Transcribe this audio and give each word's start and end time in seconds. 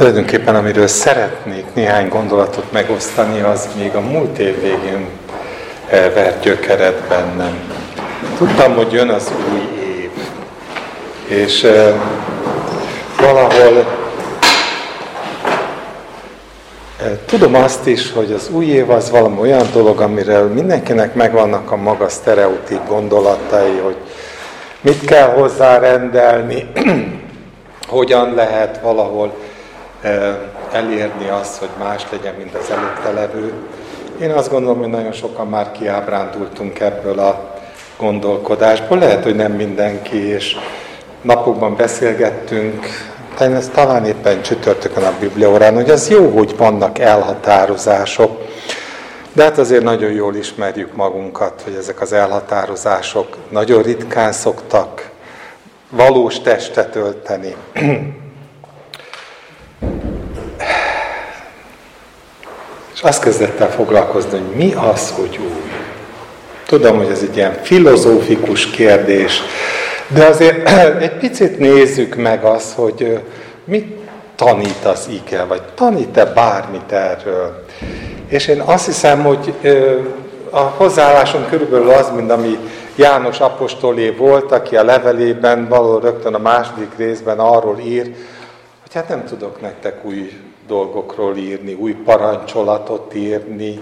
Tulajdonképpen 0.00 0.54
amiről 0.54 0.86
szeretnék 0.86 1.64
néhány 1.74 2.08
gondolatot 2.08 2.72
megosztani, 2.72 3.40
az 3.40 3.68
még 3.78 3.94
a 3.94 4.00
múlt 4.00 4.38
év 4.38 4.60
végén 4.60 5.08
vert 5.90 6.42
gyökeret 6.42 7.00
bennem. 7.08 7.58
Tudtam, 8.36 8.74
hogy 8.74 8.92
jön 8.92 9.08
az 9.08 9.32
új 9.52 9.78
év, 9.86 10.10
és 11.38 11.66
valahol 13.20 13.84
tudom 17.26 17.54
azt 17.54 17.86
is, 17.86 18.12
hogy 18.12 18.32
az 18.32 18.50
új 18.52 18.66
év 18.66 18.90
az 18.90 19.10
valami 19.10 19.40
olyan 19.40 19.66
dolog, 19.72 20.00
amiről 20.00 20.52
mindenkinek 20.52 21.14
megvannak 21.14 21.70
a 21.70 21.76
maga 21.76 22.08
sztereotíp 22.08 22.86
gondolatai, 22.88 23.78
hogy 23.82 23.96
mit 24.80 25.04
kell 25.04 25.28
hozzá 25.28 25.78
rendelni, 25.78 26.66
hogyan 27.88 28.34
lehet 28.34 28.80
valahol 28.82 29.32
elérni 30.72 31.28
azt, 31.28 31.58
hogy 31.58 31.68
más 31.78 32.06
legyen, 32.10 32.34
mint 32.34 32.54
az 32.54 32.70
előtte 32.70 33.20
levő. 33.20 33.52
Én 34.20 34.30
azt 34.30 34.50
gondolom, 34.50 34.78
hogy 34.78 34.88
nagyon 34.88 35.12
sokan 35.12 35.48
már 35.48 35.72
kiábrándultunk 35.72 36.80
ebből 36.80 37.18
a 37.18 37.54
gondolkodásból. 37.98 38.98
Lehet, 38.98 39.22
hogy 39.22 39.36
nem 39.36 39.52
mindenki, 39.52 40.16
és 40.16 40.56
napokban 41.22 41.76
beszélgettünk, 41.76 42.86
ez 43.38 43.70
talán 43.74 44.04
éppen 44.04 44.42
csütörtökön 44.42 45.02
a 45.02 45.12
Bibliórán, 45.20 45.74
hogy 45.74 45.90
az 45.90 46.08
jó, 46.08 46.28
hogy 46.28 46.56
vannak 46.56 46.98
elhatározások, 46.98 48.40
de 49.32 49.42
hát 49.42 49.58
azért 49.58 49.82
nagyon 49.82 50.10
jól 50.10 50.34
ismerjük 50.34 50.96
magunkat, 50.96 51.62
hogy 51.64 51.74
ezek 51.74 52.00
az 52.00 52.12
elhatározások 52.12 53.36
nagyon 53.48 53.82
ritkán 53.82 54.32
szoktak 54.32 55.10
valós 55.90 56.40
testet 56.40 56.96
ölteni. 56.96 57.54
És 62.94 63.02
azt 63.02 63.22
kezdett 63.22 63.60
el 63.60 63.70
foglalkozni, 63.70 64.30
hogy 64.30 64.56
mi 64.56 64.74
az, 64.92 65.10
hogy 65.10 65.38
új. 65.42 65.70
Tudom, 66.66 66.96
hogy 66.96 67.10
ez 67.10 67.22
egy 67.22 67.36
ilyen 67.36 67.58
filozófikus 67.62 68.70
kérdés, 68.70 69.42
de 70.08 70.24
azért 70.24 70.68
egy 71.02 71.16
picit 71.18 71.58
nézzük 71.58 72.14
meg 72.14 72.44
azt, 72.44 72.74
hogy 72.74 73.20
mit 73.64 73.96
tanít 74.36 74.84
az 74.84 75.08
ige, 75.10 75.44
vagy 75.44 75.62
tanít-e 75.74 76.24
bármit 76.24 76.92
erről. 76.92 77.64
És 78.28 78.46
én 78.46 78.60
azt 78.60 78.86
hiszem, 78.86 79.22
hogy 79.22 79.54
a 80.50 80.60
hozzáállásom 80.60 81.46
körülbelül 81.50 81.90
az, 81.90 82.10
mint 82.14 82.30
ami 82.30 82.58
János 82.96 83.40
apostolé 83.40 84.10
volt, 84.10 84.52
aki 84.52 84.76
a 84.76 84.84
levelében 84.84 85.68
való 85.68 85.98
rögtön 85.98 86.34
a 86.34 86.38
második 86.38 86.90
részben 86.96 87.38
arról 87.38 87.78
ír, 87.78 88.14
hogy 88.92 89.00
hát 89.00 89.08
nem 89.08 89.24
tudok 89.24 89.60
nektek 89.60 90.04
új 90.04 90.32
dolgokról 90.66 91.36
írni, 91.36 91.72
új 91.72 91.92
parancsolatot 91.92 93.14
írni. 93.14 93.80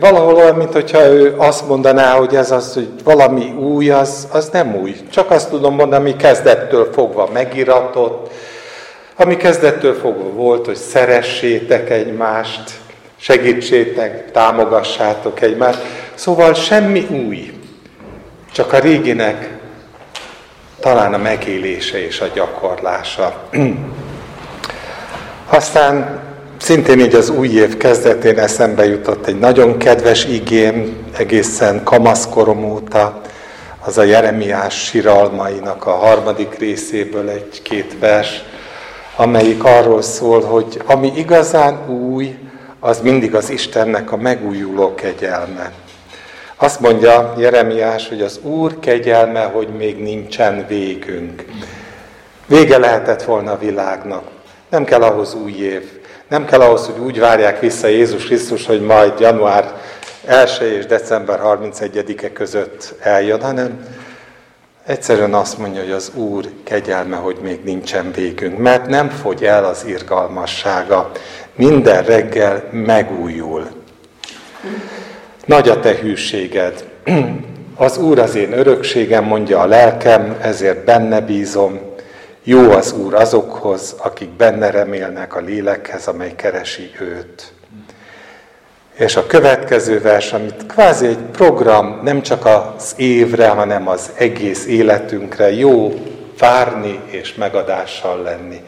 Valahol 0.00 0.34
olyan, 0.34 0.66
hogyha 0.72 1.06
ő 1.06 1.34
azt 1.36 1.68
mondaná, 1.68 2.16
hogy 2.16 2.34
ez 2.34 2.50
az, 2.50 2.74
hogy 2.74 2.88
valami 3.04 3.50
új, 3.50 3.90
az, 3.90 4.28
az 4.32 4.48
nem 4.48 4.74
új. 4.74 4.96
Csak 5.10 5.30
azt 5.30 5.50
tudom 5.50 5.74
mondani, 5.74 6.02
ami 6.02 6.16
kezdettől 6.16 6.92
fogva 6.92 7.28
megiratott, 7.32 8.32
ami 9.16 9.36
kezdettől 9.36 9.94
fogva 9.94 10.30
volt, 10.30 10.66
hogy 10.66 10.76
szeressétek 10.76 11.90
egymást, 11.90 12.70
segítsétek, 13.16 14.30
támogassátok 14.30 15.40
egymást. 15.40 15.80
Szóval 16.14 16.54
semmi 16.54 17.06
új, 17.26 17.52
csak 18.52 18.72
a 18.72 18.78
réginek 18.78 19.58
talán 20.80 21.14
a 21.14 21.18
megélése 21.18 22.04
és 22.06 22.20
a 22.20 22.26
gyakorlása. 22.34 23.34
Aztán 25.50 26.20
szintén 26.58 27.00
így 27.00 27.14
az 27.14 27.28
új 27.28 27.48
év 27.48 27.76
kezdetén 27.76 28.38
eszembe 28.38 28.86
jutott 28.86 29.26
egy 29.26 29.38
nagyon 29.38 29.78
kedves 29.78 30.24
igém, 30.24 30.96
egészen 31.16 31.82
kamaszkorom 31.84 32.64
óta, 32.64 33.20
az 33.84 33.98
a 33.98 34.02
Jeremiás 34.02 34.84
siralmainak 34.84 35.86
a 35.86 35.90
harmadik 35.90 36.58
részéből 36.58 37.28
egy-két 37.28 37.96
vers, 37.98 38.42
amelyik 39.16 39.64
arról 39.64 40.02
szól, 40.02 40.42
hogy 40.42 40.82
ami 40.86 41.12
igazán 41.16 41.90
új, 41.90 42.38
az 42.80 43.00
mindig 43.00 43.34
az 43.34 43.50
Istennek 43.50 44.12
a 44.12 44.16
megújuló 44.16 44.94
kegyelme. 44.94 45.72
Azt 46.56 46.80
mondja 46.80 47.34
Jeremiás, 47.38 48.08
hogy 48.08 48.22
az 48.22 48.40
Úr 48.42 48.78
kegyelme, 48.78 49.42
hogy 49.42 49.68
még 49.78 50.02
nincsen 50.02 50.64
végünk. 50.68 51.44
Vége 52.46 52.78
lehetett 52.78 53.22
volna 53.22 53.52
a 53.52 53.58
világnak. 53.58 54.36
Nem 54.68 54.84
kell 54.84 55.02
ahhoz 55.02 55.34
új 55.34 55.52
év. 55.52 55.82
Nem 56.28 56.44
kell 56.44 56.60
ahhoz, 56.60 56.86
hogy 56.86 56.98
úgy 56.98 57.18
várják 57.18 57.60
vissza 57.60 57.86
Jézus 57.86 58.24
Krisztus, 58.24 58.66
hogy 58.66 58.80
majd 58.80 59.20
január 59.20 59.74
1 60.26 60.58
és 60.78 60.86
december 60.86 61.40
31-e 61.44 62.32
között 62.32 62.94
eljön, 63.00 63.42
hanem 63.42 63.86
egyszerűen 64.86 65.34
azt 65.34 65.58
mondja, 65.58 65.82
hogy 65.82 65.90
az 65.90 66.12
Úr 66.14 66.44
kegyelme, 66.64 67.16
hogy 67.16 67.36
még 67.42 67.60
nincsen 67.64 68.12
végünk, 68.12 68.58
mert 68.58 68.86
nem 68.86 69.08
fogy 69.08 69.44
el 69.44 69.64
az 69.64 69.84
irgalmassága. 69.86 71.10
Minden 71.54 72.04
reggel 72.04 72.64
megújul. 72.70 73.66
Nagy 75.44 75.68
a 75.68 75.80
te 75.80 75.94
hűséged. 75.94 76.84
Az 77.76 77.98
Úr 77.98 78.18
az 78.18 78.34
én 78.34 78.52
örökségem, 78.52 79.24
mondja 79.24 79.60
a 79.60 79.66
lelkem, 79.66 80.36
ezért 80.40 80.84
benne 80.84 81.20
bízom. 81.20 81.87
Jó 82.50 82.70
az 82.70 82.92
Úr 82.92 83.14
azokhoz, 83.14 83.94
akik 83.98 84.28
benne 84.28 84.70
remélnek 84.70 85.34
a 85.36 85.40
lélekhez, 85.40 86.06
amely 86.06 86.34
keresi 86.36 86.90
őt. 87.00 87.52
És 88.94 89.16
a 89.16 89.26
következő 89.26 90.00
vers, 90.00 90.32
amit 90.32 90.66
kvázi 90.66 91.06
egy 91.06 91.18
program 91.32 92.00
nem 92.02 92.22
csak 92.22 92.46
az 92.46 92.94
évre, 92.96 93.48
hanem 93.48 93.88
az 93.88 94.10
egész 94.14 94.66
életünkre 94.66 95.52
jó 95.52 95.92
várni 96.38 97.00
és 97.06 97.34
megadással 97.34 98.22
lenni 98.22 98.62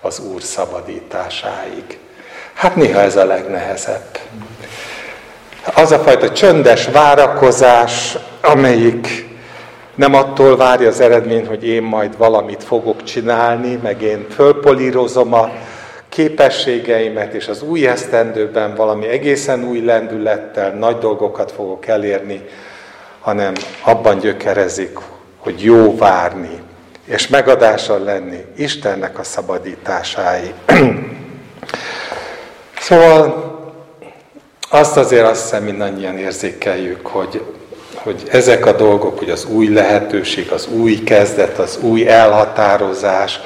az 0.00 0.18
Úr 0.18 0.42
szabadításáig. 0.42 1.98
Hát 2.54 2.76
néha 2.76 3.00
ez 3.00 3.16
a 3.16 3.24
legnehezebb. 3.24 4.18
Az 5.74 5.92
a 5.92 5.98
fajta 5.98 6.32
csöndes 6.32 6.86
várakozás, 6.86 8.16
amelyik 8.40 9.25
nem 9.96 10.14
attól 10.14 10.56
várja 10.56 10.88
az 10.88 11.00
eredmény, 11.00 11.46
hogy 11.46 11.66
én 11.66 11.82
majd 11.82 12.16
valamit 12.16 12.64
fogok 12.64 13.02
csinálni, 13.02 13.78
meg 13.82 14.02
én 14.02 14.26
fölpolírozom 14.30 15.34
a 15.34 15.50
képességeimet, 16.08 17.32
és 17.32 17.48
az 17.48 17.62
új 17.62 17.86
esztendőben 17.86 18.74
valami 18.74 19.06
egészen 19.06 19.64
új 19.64 19.80
lendülettel 19.80 20.70
nagy 20.70 20.98
dolgokat 20.98 21.52
fogok 21.52 21.86
elérni, 21.86 22.40
hanem 23.20 23.52
abban 23.84 24.18
gyökerezik, 24.18 24.98
hogy 25.38 25.62
jó 25.64 25.96
várni, 25.96 26.58
és 27.04 27.28
megadással 27.28 27.98
lenni 27.98 28.44
Istennek 28.56 29.18
a 29.18 29.22
szabadításái. 29.22 30.52
szóval 32.80 33.54
azt 34.70 34.96
azért 34.96 35.26
azt 35.26 35.42
hiszem 35.42 35.62
mindannyian 35.64 36.18
érzékeljük, 36.18 37.06
hogy 37.06 37.42
hogy 38.06 38.22
ezek 38.30 38.66
a 38.66 38.72
dolgok, 38.72 39.18
hogy 39.18 39.30
az 39.30 39.44
új 39.44 39.68
lehetőség, 39.68 40.50
az 40.50 40.68
új 40.76 41.02
kezdet, 41.02 41.58
az 41.58 41.78
új 41.82 42.08
elhatározás, 42.08 43.40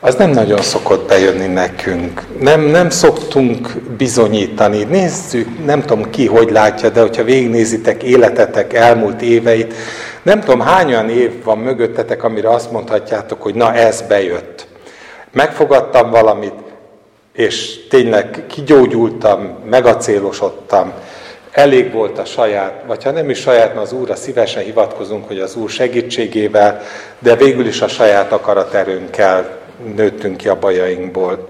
az 0.00 0.14
nem 0.14 0.30
nagyon 0.30 0.62
szokott 0.62 1.08
bejönni 1.08 1.46
nekünk. 1.46 2.22
Nem, 2.40 2.60
nem 2.60 2.90
szoktunk 2.90 3.68
bizonyítani. 3.96 4.84
Nézzük, 4.84 5.64
nem 5.64 5.80
tudom 5.80 6.10
ki, 6.10 6.26
hogy 6.26 6.50
látja, 6.50 6.88
de 6.88 7.00
hogyha 7.00 7.24
végignézitek 7.24 8.02
életetek 8.02 8.72
elmúlt 8.72 9.22
éveit, 9.22 9.74
nem 10.22 10.40
tudom 10.40 10.60
hány 10.60 10.88
olyan 10.88 11.10
év 11.10 11.44
van 11.44 11.58
mögöttetek, 11.58 12.24
amire 12.24 12.50
azt 12.50 12.72
mondhatjátok, 12.72 13.42
hogy 13.42 13.54
na 13.54 13.74
ez 13.74 14.02
bejött. 14.08 14.66
Megfogadtam 15.32 16.10
valamit, 16.10 16.54
és 17.32 17.86
tényleg 17.88 18.44
kigyógyultam, 18.48 19.58
megacélosodtam, 19.70 20.92
elég 21.58 21.92
volt 21.92 22.18
a 22.18 22.24
saját, 22.24 22.82
vagy 22.86 23.04
ha 23.04 23.10
nem 23.10 23.30
is 23.30 23.38
saját, 23.38 23.74
mert 23.74 23.86
az 23.86 23.92
Úrra 23.92 24.14
szívesen 24.14 24.62
hivatkozunk, 24.62 25.26
hogy 25.26 25.38
az 25.38 25.56
Úr 25.56 25.70
segítségével, 25.70 26.80
de 27.18 27.36
végül 27.36 27.66
is 27.66 27.80
a 27.80 27.88
saját 27.88 28.32
akaraterőnkkel 28.32 29.58
nőttünk 29.96 30.36
ki 30.36 30.48
a 30.48 30.58
bajainkból. 30.58 31.46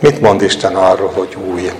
Mit 0.00 0.20
mond 0.20 0.42
Isten 0.42 0.76
arról, 0.76 1.10
hogy 1.14 1.36
új? 1.52 1.70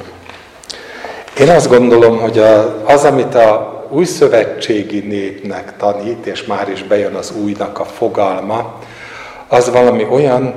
Én 1.38 1.50
azt 1.50 1.69
gondolom, 1.69 2.19
hogy 2.19 2.38
az, 2.84 3.04
amit 3.04 3.34
a 3.34 3.87
új 3.90 4.04
szövetségi 4.04 4.99
népnek 4.99 5.76
tanít, 5.76 6.26
és 6.26 6.44
már 6.44 6.69
is 6.69 6.82
bejön 6.82 7.14
az 7.14 7.32
újnak 7.42 7.78
a 7.78 7.84
fogalma, 7.84 8.78
az 9.49 9.70
valami 9.70 10.06
olyan, 10.10 10.54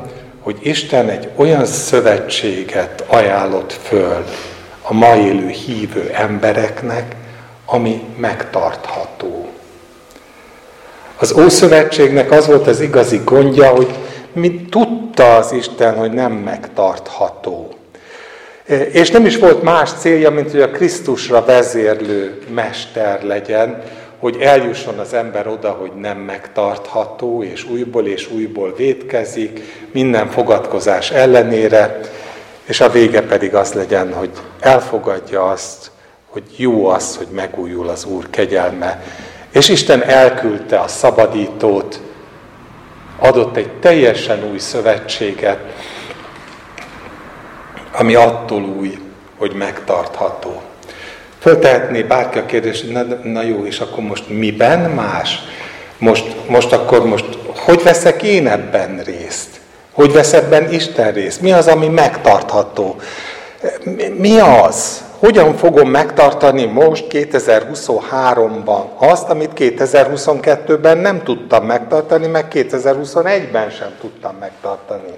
hogy 0.49 0.67
Isten 0.67 1.09
egy 1.09 1.27
olyan 1.35 1.65
szövetséget 1.65 3.03
ajánlott 3.07 3.73
föl 3.73 4.25
a 4.81 4.93
ma 4.93 5.15
élő 5.15 5.47
hívő 5.47 6.11
embereknek, 6.13 7.15
ami 7.65 8.03
megtartható. 8.17 9.49
Az 11.17 11.33
Ószövetségnek 11.37 12.31
az 12.31 12.47
volt 12.47 12.67
az 12.67 12.79
igazi 12.79 13.21
gondja, 13.25 13.67
hogy 13.67 13.89
mi 14.33 14.65
tudta 14.69 15.35
az 15.35 15.51
Isten, 15.51 15.95
hogy 15.95 16.11
nem 16.11 16.31
megtartható. 16.31 17.73
És 18.91 19.11
nem 19.11 19.25
is 19.25 19.37
volt 19.37 19.63
más 19.63 19.89
célja, 19.99 20.31
mint 20.31 20.51
hogy 20.51 20.61
a 20.61 20.71
Krisztusra 20.71 21.45
vezérlő 21.45 22.41
mester 22.53 23.23
legyen, 23.23 23.83
hogy 24.19 24.37
eljusson 24.39 24.99
az 24.99 25.13
ember 25.13 25.47
oda, 25.47 25.71
hogy 25.71 25.91
nem 25.91 26.17
megtartható, 26.17 27.43
és 27.43 27.63
újból 27.63 28.07
és 28.07 28.31
újból 28.31 28.73
védkezik, 28.75 29.61
minden 29.91 30.29
fogadkozás 30.29 31.11
ellenére, 31.11 31.99
és 32.65 32.81
a 32.81 32.89
vége 32.89 33.21
pedig 33.21 33.55
az 33.55 33.73
legyen, 33.73 34.13
hogy 34.13 34.29
elfogadja 34.59 35.49
azt, 35.49 35.91
hogy 36.29 36.43
jó 36.55 36.87
az, 36.87 37.17
hogy 37.17 37.27
megújul 37.31 37.89
az 37.89 38.05
Úr 38.05 38.29
kegyelme. 38.29 39.03
És 39.51 39.69
Isten 39.69 40.03
elküldte 40.03 40.79
a 40.79 40.87
szabadítót, 40.87 42.01
adott 43.19 43.57
egy 43.57 43.71
teljesen 43.71 44.43
új 44.51 44.57
szövetséget, 44.57 45.59
ami 47.91 48.15
attól 48.15 48.63
új, 48.63 48.97
hogy 49.37 49.53
megtartható. 49.53 50.61
Föltehetné 51.39 52.01
bárki 52.01 52.37
a 52.37 52.45
kérdést, 52.45 52.91
na, 52.91 53.01
na 53.23 53.41
jó, 53.41 53.65
és 53.65 53.79
akkor 53.79 54.03
most 54.03 54.29
miben 54.29 54.79
más? 54.79 55.39
Most, 55.97 56.35
most 56.47 56.71
akkor 56.73 57.05
most, 57.05 57.25
hogy 57.55 57.83
veszek 57.83 58.23
én 58.23 58.47
ebben 58.47 59.01
részt? 59.05 59.59
Hogy 59.91 60.11
vesz 60.11 60.33
ebben 60.33 60.71
Isten 60.71 61.11
részt? 61.11 61.41
Mi 61.41 61.51
az, 61.51 61.67
ami 61.67 61.87
megtartható? 61.87 62.95
Mi 64.17 64.39
az? 64.39 65.03
Hogyan 65.19 65.55
fogom 65.55 65.89
megtartani 65.89 66.65
most 66.65 67.05
2023-ban 67.09 68.83
azt, 68.97 69.29
amit 69.29 69.51
2022-ben 69.55 70.97
nem 70.97 71.23
tudtam 71.23 71.65
megtartani, 71.65 72.27
meg 72.27 72.45
2021-ben 72.51 73.69
sem 73.69 73.95
tudtam 73.99 74.35
megtartani? 74.39 75.13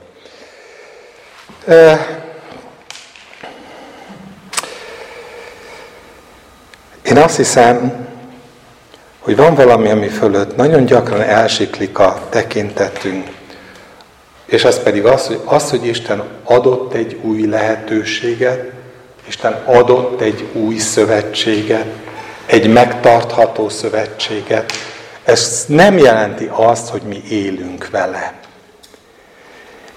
Én 7.01 7.17
azt 7.17 7.35
hiszem, 7.35 8.07
hogy 9.19 9.35
van 9.35 9.55
valami, 9.55 9.89
ami 9.89 10.07
fölött 10.07 10.55
nagyon 10.55 10.85
gyakran 10.85 11.21
elsiklik 11.21 11.99
a 11.99 12.21
tekintetünk, 12.29 13.27
és 14.45 14.63
az 14.63 14.79
pedig 14.83 15.05
az, 15.05 15.27
hogy, 15.27 15.39
az, 15.45 15.69
hogy 15.69 15.85
Isten 15.85 16.23
adott 16.43 16.93
egy 16.93 17.17
új 17.21 17.47
lehetőséget, 17.47 18.71
Isten 19.27 19.53
adott 19.65 20.21
egy 20.21 20.47
új 20.53 20.77
szövetséget, 20.77 21.85
egy 22.45 22.73
megtartható 22.73 23.69
szövetséget, 23.69 24.71
ez 25.23 25.65
nem 25.67 25.97
jelenti 25.97 26.49
azt, 26.51 26.89
hogy 26.89 27.01
mi 27.01 27.23
élünk 27.29 27.89
vele. 27.89 28.40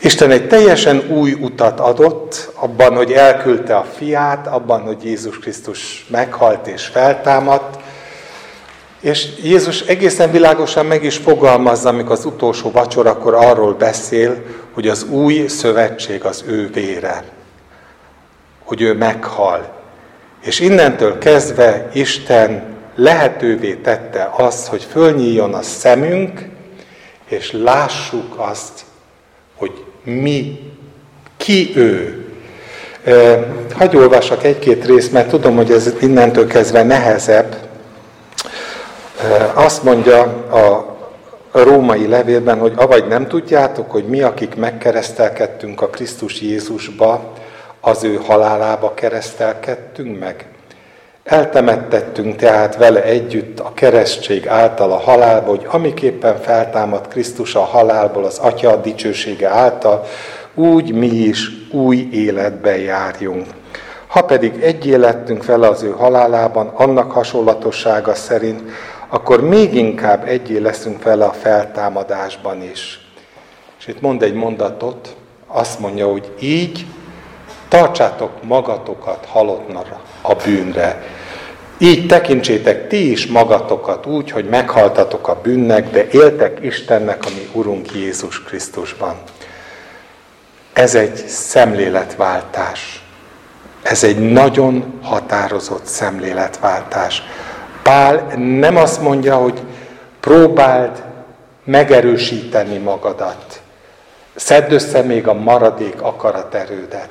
Isten 0.05 0.31
egy 0.31 0.49
teljesen 0.49 1.05
új 1.09 1.33
utat 1.33 1.81
adott, 1.81 2.51
abban, 2.55 2.97
hogy 2.97 3.13
elküldte 3.13 3.77
a 3.77 3.87
fiát, 3.97 4.47
abban, 4.47 4.81
hogy 4.81 5.05
Jézus 5.05 5.39
Krisztus 5.39 6.07
meghalt 6.11 6.67
és 6.67 6.87
feltámadt, 6.87 7.79
és 9.01 9.29
Jézus 9.43 9.81
egészen 9.81 10.31
világosan 10.31 10.87
meg 10.87 11.05
is 11.05 11.17
fogalmazza, 11.17 11.89
amikor 11.89 12.13
az 12.13 12.25
utolsó 12.25 12.71
vacsorakor 12.71 13.35
arról 13.35 13.75
beszél, 13.75 14.43
hogy 14.73 14.89
az 14.89 15.05
új 15.05 15.47
szövetség 15.47 16.25
az 16.25 16.45
ő 16.47 16.71
vére, 16.73 17.25
hogy 18.65 18.83
ő 18.83 18.95
meghal. 18.95 19.83
És 20.43 20.61
innentől 20.61 21.19
kezdve 21.19 21.89
Isten 21.93 22.77
lehetővé 22.95 23.75
tette 23.75 24.31
azt, 24.37 24.67
hogy 24.67 24.83
fölnyíljon 24.91 25.55
a 25.55 25.63
szemünk, 25.63 26.49
és 27.29 27.53
lássuk 27.53 28.35
azt, 28.37 28.85
hogy 29.57 29.85
mi, 30.05 30.61
ki 31.37 31.73
ő. 31.77 32.19
Hagy 33.75 33.97
olvassak 33.97 34.45
egy-két 34.45 34.85
részt, 34.85 35.13
mert 35.13 35.29
tudom, 35.29 35.57
hogy 35.57 35.71
ez 35.71 35.93
innentől 36.01 36.47
kezdve 36.47 36.83
nehezebb. 36.83 37.57
Azt 39.55 39.83
mondja 39.83 40.21
a 41.53 41.63
római 41.63 42.09
levélben, 42.09 42.59
hogy 42.59 42.73
avagy 42.77 43.07
nem 43.07 43.27
tudjátok, 43.27 43.91
hogy 43.91 44.05
mi, 44.05 44.21
akik 44.21 44.55
megkeresztelkedtünk 44.55 45.81
a 45.81 45.89
Krisztus 45.89 46.41
Jézusba, 46.41 47.33
az 47.81 48.05
ő 48.05 48.21
halálába 48.27 48.95
keresztelkedtünk 48.95 50.19
meg. 50.19 50.47
Eltemettettünk 51.25 52.37
tehát 52.37 52.77
vele 52.77 53.03
együtt 53.03 53.61
a 53.61 53.73
keresztség 53.75 54.49
által 54.49 54.93
a 54.93 54.99
halálba, 54.99 55.49
hogy 55.49 55.67
amiképpen 55.71 56.41
feltámad 56.41 57.09
Krisztus 57.09 57.55
a 57.55 57.61
halálból 57.65 58.25
az 58.25 58.39
Atya 58.39 58.77
dicsősége 58.77 59.49
által, 59.49 60.05
úgy 60.55 60.95
mi 60.95 61.07
is 61.07 61.51
új 61.73 62.09
életben 62.13 62.77
járjunk. 62.77 63.47
Ha 64.07 64.25
pedig 64.25 64.63
egy 64.63 64.87
élettünk 64.87 65.45
vele 65.45 65.69
az 65.69 65.83
ő 65.83 65.91
halálában, 65.91 66.67
annak 66.67 67.13
hasonlatossága 67.13 68.15
szerint, 68.15 68.63
akkor 69.09 69.41
még 69.41 69.75
inkább 69.75 70.29
egyé 70.29 70.59
leszünk 70.59 71.03
vele 71.03 71.25
a 71.25 71.33
feltámadásban 71.33 72.63
is. 72.63 73.01
És 73.79 73.87
itt 73.87 74.01
mond 74.01 74.23
egy 74.23 74.35
mondatot, 74.35 75.17
azt 75.47 75.79
mondja, 75.79 76.11
hogy 76.11 76.33
így 76.41 76.87
tartsátok 77.69 78.31
magatokat 78.43 79.27
halottnak 79.31 79.87
a 80.27 80.35
bűnre. 80.35 81.03
Így 81.79 82.07
tekintsétek 82.07 82.89
ti 82.89 83.11
is 83.11 83.27
magatokat 83.27 84.07
úgy, 84.07 84.31
hogy 84.31 84.45
meghaltatok 84.45 85.29
a 85.29 85.41
bűnnek, 85.43 85.91
de 85.91 86.07
éltek 86.11 86.59
Istennek, 86.63 87.25
ami 87.27 87.49
Urunk 87.53 87.95
Jézus 87.95 88.43
Krisztusban. 88.43 89.15
Ez 90.73 90.95
egy 90.95 91.17
szemléletváltás. 91.27 93.05
Ez 93.83 94.05
egy 94.05 94.33
nagyon 94.33 94.99
határozott 95.03 95.87
szemléletváltás. 95.87 97.23
Pál 97.83 98.27
nem 98.37 98.77
azt 98.77 99.01
mondja, 99.01 99.37
hogy 99.37 99.61
próbáld 100.21 101.03
megerősíteni 101.65 102.79
magadat. 102.79 103.61
Szedd 104.35 104.73
össze 104.73 105.03
még 105.03 105.29
a 105.29 105.35
maradék 105.35 106.03
akaraterődet. 106.03 107.09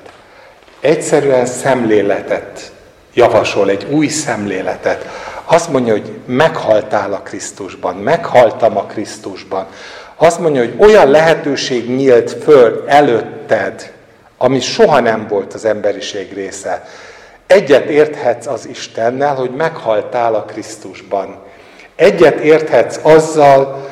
Egyszerűen 0.79 1.45
szemléletet 1.45 2.72
javasol, 3.13 3.69
egy 3.69 3.87
új 3.89 4.07
szemléletet. 4.07 5.05
Azt 5.45 5.69
mondja, 5.69 5.93
hogy 5.93 6.11
meghaltál 6.25 7.13
a 7.13 7.21
Krisztusban, 7.21 7.95
meghaltam 7.95 8.77
a 8.77 8.83
Krisztusban. 8.83 9.65
Azt 10.15 10.39
mondja, 10.39 10.61
hogy 10.61 10.75
olyan 10.77 11.09
lehetőség 11.09 11.89
nyílt 11.95 12.31
föl 12.43 12.83
előtted, 12.87 13.93
ami 14.37 14.59
soha 14.59 14.99
nem 14.99 15.27
volt 15.27 15.53
az 15.53 15.65
emberiség 15.65 16.33
része. 16.33 16.87
Egyet 17.47 17.85
érthetsz 17.85 18.47
az 18.47 18.67
Istennel, 18.67 19.35
hogy 19.35 19.51
meghaltál 19.51 20.35
a 20.35 20.43
Krisztusban. 20.43 21.35
Egyet 21.95 22.39
érthetsz 22.39 22.99
azzal, 23.01 23.89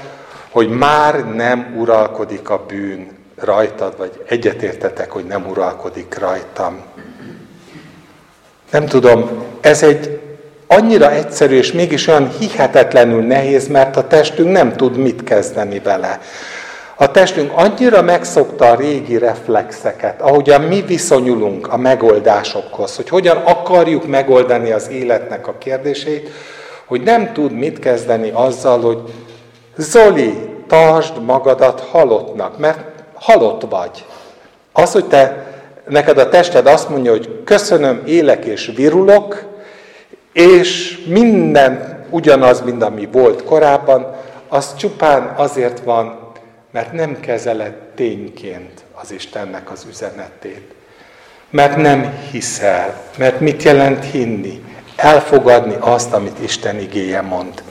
hogy 0.51 0.69
már 0.69 1.25
nem 1.25 1.75
uralkodik 1.77 2.49
a 2.49 2.65
bűn 2.67 3.17
rajtad, 3.35 3.97
vagy 3.97 4.23
egyetértetek, 4.27 5.11
hogy 5.11 5.25
nem 5.25 5.45
uralkodik 5.49 6.17
rajtam. 6.19 6.83
Nem 8.71 8.85
tudom, 8.85 9.29
ez 9.61 9.83
egy 9.83 10.19
annyira 10.67 11.11
egyszerű, 11.11 11.57
és 11.57 11.71
mégis 11.71 12.07
olyan 12.07 12.29
hihetetlenül 12.39 13.21
nehéz, 13.21 13.67
mert 13.67 13.97
a 13.97 14.07
testünk 14.07 14.51
nem 14.51 14.73
tud 14.73 14.97
mit 14.97 15.23
kezdeni 15.23 15.79
vele. 15.79 16.19
A 16.95 17.11
testünk 17.11 17.51
annyira 17.55 18.01
megszokta 18.01 18.65
a 18.65 18.75
régi 18.75 19.17
reflexeket, 19.17 20.21
ahogyan 20.21 20.61
mi 20.61 20.81
viszonyulunk 20.81 21.67
a 21.67 21.77
megoldásokhoz, 21.77 22.95
hogy 22.95 23.09
hogyan 23.09 23.37
akarjuk 23.37 24.07
megoldani 24.07 24.71
az 24.71 24.89
életnek 24.89 25.47
a 25.47 25.55
kérdését, 25.57 26.29
hogy 26.85 27.01
nem 27.01 27.33
tud 27.33 27.51
mit 27.51 27.79
kezdeni 27.79 28.29
azzal, 28.33 28.81
hogy 28.81 28.99
Zoli, 29.77 30.49
tartsd 30.67 31.23
magadat 31.23 31.79
halottnak, 31.79 32.57
mert 32.57 32.79
halott 33.13 33.61
vagy. 33.69 34.05
Az, 34.71 34.91
hogy 34.91 35.05
te 35.05 35.45
neked 35.87 36.17
a 36.17 36.29
tested 36.29 36.67
azt 36.67 36.89
mondja, 36.89 37.11
hogy 37.11 37.41
köszönöm, 37.43 38.01
élek 38.05 38.45
és 38.45 38.71
virulok, 38.75 39.43
és 40.33 40.99
minden 41.07 41.99
ugyanaz, 42.09 42.61
mint 42.61 42.83
ami 42.83 43.09
volt 43.11 43.43
korábban, 43.43 44.15
az 44.47 44.75
csupán 44.75 45.33
azért 45.35 45.79
van, 45.79 46.19
mert 46.71 46.91
nem 46.91 47.19
kezeled 47.19 47.73
tényként 47.95 48.83
az 48.93 49.11
Istennek 49.11 49.71
az 49.71 49.85
üzenetét. 49.89 50.73
Mert 51.49 51.75
nem 51.75 52.13
hiszel. 52.31 53.01
Mert 53.17 53.39
mit 53.39 53.63
jelent 53.63 54.05
hinni? 54.05 54.63
Elfogadni 54.95 55.75
azt, 55.79 56.13
amit 56.13 56.39
Isten 56.43 56.79
igéje 56.79 57.21
mond. 57.21 57.63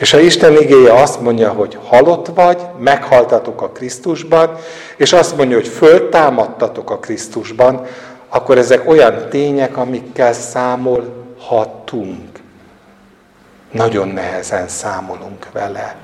És 0.00 0.10
ha 0.10 0.18
Isten 0.18 0.56
igéje 0.56 0.92
azt 0.92 1.20
mondja, 1.20 1.50
hogy 1.50 1.78
halott 1.84 2.26
vagy, 2.34 2.58
meghaltatok 2.78 3.62
a 3.62 3.68
Krisztusban, 3.68 4.56
és 4.96 5.12
azt 5.12 5.36
mondja, 5.36 5.56
hogy 5.56 5.68
föltámadtatok 5.68 6.90
a 6.90 6.98
Krisztusban, 6.98 7.86
akkor 8.28 8.58
ezek 8.58 8.88
olyan 8.88 9.28
tények, 9.30 9.76
amikkel 9.76 10.32
számolhatunk. 10.32 12.28
Nagyon 13.70 14.08
nehezen 14.08 14.68
számolunk 14.68 15.46
vele. 15.52 15.96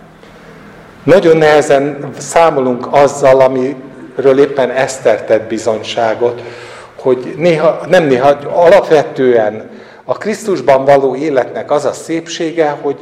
Nagyon 1.03 1.37
nehezen 1.37 2.11
számolunk 2.19 2.87
azzal, 2.91 3.41
amiről 3.41 4.39
éppen 4.39 4.71
Eszter 4.71 5.25
tett 5.25 5.49
bizonyságot, 5.49 6.43
hogy 6.97 7.35
néha, 7.37 7.81
nem 7.89 8.05
néha, 8.05 8.29
alapvetően 8.53 9.71
a 10.05 10.19
Krisztusban 10.19 10.85
való 10.85 11.15
életnek 11.15 11.71
az 11.71 11.85
a 11.85 11.93
szépsége, 11.93 12.79
hogy, 12.81 12.97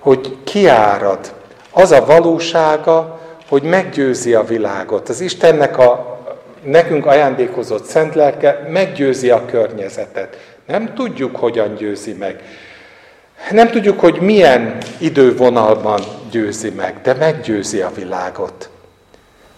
hogy 0.00 0.36
kiárad. 0.44 1.32
Az 1.70 1.90
a 1.90 2.04
valósága, 2.04 3.20
hogy 3.48 3.62
meggyőzi 3.62 4.34
a 4.34 4.44
világot. 4.44 5.08
Az 5.08 5.20
Istennek 5.20 5.78
a 5.78 6.18
nekünk 6.62 7.06
ajándékozott 7.06 7.84
szent 7.84 8.14
lelke 8.14 8.66
meggyőzi 8.68 9.30
a 9.30 9.44
környezetet. 9.44 10.36
Nem 10.66 10.94
tudjuk, 10.94 11.36
hogyan 11.36 11.74
győzi 11.74 12.12
meg. 12.12 12.42
Nem 13.50 13.70
tudjuk, 13.70 14.00
hogy 14.00 14.20
milyen 14.20 14.76
idővonalban 14.98 16.00
győzi 16.30 16.70
meg, 16.70 17.00
de 17.02 17.14
meggyőzi 17.14 17.80
a 17.80 17.90
világot. 17.94 18.68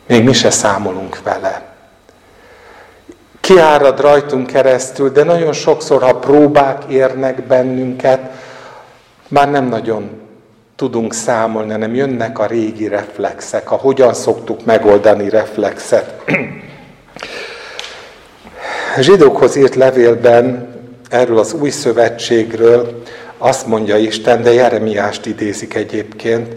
Még 0.06 0.24
mi 0.24 0.32
se 0.32 0.50
számolunk 0.50 1.22
vele. 1.22 1.62
Kiárad 3.40 4.00
rajtunk 4.00 4.46
keresztül, 4.46 5.10
de 5.10 5.24
nagyon 5.24 5.52
sokszor, 5.52 6.02
ha 6.02 6.18
próbák 6.18 6.84
érnek 6.88 7.42
bennünket, 7.42 8.30
már 9.28 9.50
nem 9.50 9.64
nagyon 9.64 10.21
tudunk 10.76 11.14
számolni, 11.14 11.70
hanem 11.70 11.94
jönnek 11.94 12.38
a 12.38 12.46
régi 12.46 12.88
reflexek, 12.88 13.70
a 13.70 13.74
hogyan 13.74 14.14
szoktuk 14.14 14.64
megoldani 14.64 15.28
reflexet. 15.28 16.24
Zsidókhoz 19.00 19.56
írt 19.56 19.74
levélben 19.74 20.74
erről 21.08 21.38
az 21.38 21.52
új 21.52 21.70
szövetségről 21.70 23.02
azt 23.38 23.66
mondja 23.66 23.96
Isten, 23.96 24.42
de 24.42 24.52
Jeremiást 24.52 25.26
idézik 25.26 25.74
egyébként, 25.74 26.54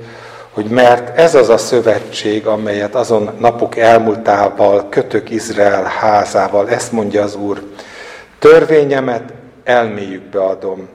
hogy 0.52 0.66
mert 0.66 1.18
ez 1.18 1.36
az 1.36 1.50
a 1.50 1.58
szövetség, 1.58 2.46
amelyet 2.46 2.96
azon 2.96 3.30
napok 3.40 3.78
elmúltával 3.78 4.90
kötök 4.90 5.30
Izrael 5.30 5.84
házával, 5.84 6.70
ezt 6.70 6.92
mondja 6.92 7.24
az 7.24 7.36
Úr, 7.36 7.62
törvényemet 8.40 9.34
elméjükbe 9.64 10.44
adom, 10.44 10.88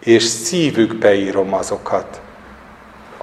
és 0.00 0.22
szívükbe 0.22 1.14
írom 1.14 1.54
azokat. 1.54 2.21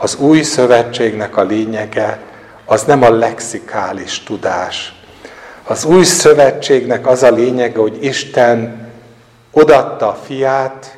Az 0.02 0.16
új 0.16 0.42
szövetségnek 0.42 1.38
a 1.38 1.44
lényege 1.44 2.20
az 2.66 2.84
nem 2.84 3.04
a 3.04 3.10
lexikális 3.10 4.24
tudás. 4.24 4.94
Az 5.64 5.86
új 5.86 6.04
szövetségnek 6.04 7.08
az 7.08 7.24
a 7.24 7.32
lényege, 7.32 7.80
hogy 7.80 8.04
Isten 8.04 8.88
odatta 9.52 10.08
a 10.08 10.20
fiát, 10.26 10.98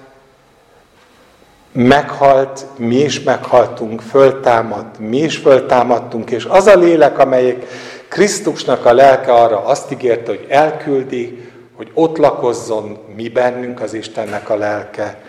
meghalt, 1.72 2.66
mi 2.78 2.96
is 2.96 3.22
meghaltunk, 3.22 4.02
föltámadt, 4.02 5.00
mi 5.00 5.18
is 5.18 5.38
föltámadtunk, 5.38 6.32
és 6.32 6.46
az 6.46 6.68
a 6.68 6.76
lélek, 6.76 7.20
amelyik 7.20 7.66
Krisztusnak 8.08 8.86
a 8.86 8.94
lelke 8.94 9.34
arra 9.34 9.66
azt 9.66 9.92
ígérte, 9.92 10.32
hogy 10.32 10.46
elküldi, 10.50 11.52
hogy 11.76 11.92
ott 11.94 12.18
lakozzon 12.18 12.98
mi 13.16 13.30
bennünk 13.30 13.82
az 13.82 13.94
Istennek 13.94 14.50
a 14.50 14.56
lelke. 14.56 15.22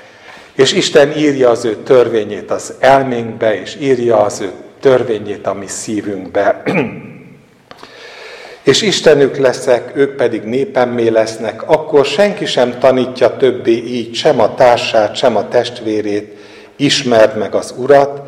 És 0.55 0.73
Isten 0.73 1.17
írja 1.17 1.51
az 1.51 1.65
ő 1.65 1.77
törvényét 1.77 2.51
az 2.51 2.75
elménkbe, 2.79 3.61
és 3.61 3.77
írja 3.81 4.25
az 4.25 4.41
ő 4.41 4.51
törvényét 4.81 5.47
a 5.47 5.55
mi 5.55 5.67
szívünkbe. 5.67 6.63
és 8.63 8.83
Istenük 8.83 9.37
leszek, 9.37 9.93
ők 9.95 10.17
pedig 10.17 10.43
népemmé 10.43 11.09
lesznek, 11.09 11.69
akkor 11.69 12.05
senki 12.05 12.47
sem 12.47 12.79
tanítja 12.79 13.37
többé 13.37 13.73
így 13.73 14.15
sem 14.15 14.41
a 14.41 14.55
társát, 14.55 15.17
sem 15.17 15.37
a 15.37 15.49
testvérét, 15.49 16.37
ismerd 16.77 17.39
meg 17.39 17.55
az 17.55 17.75
Urat, 17.77 18.21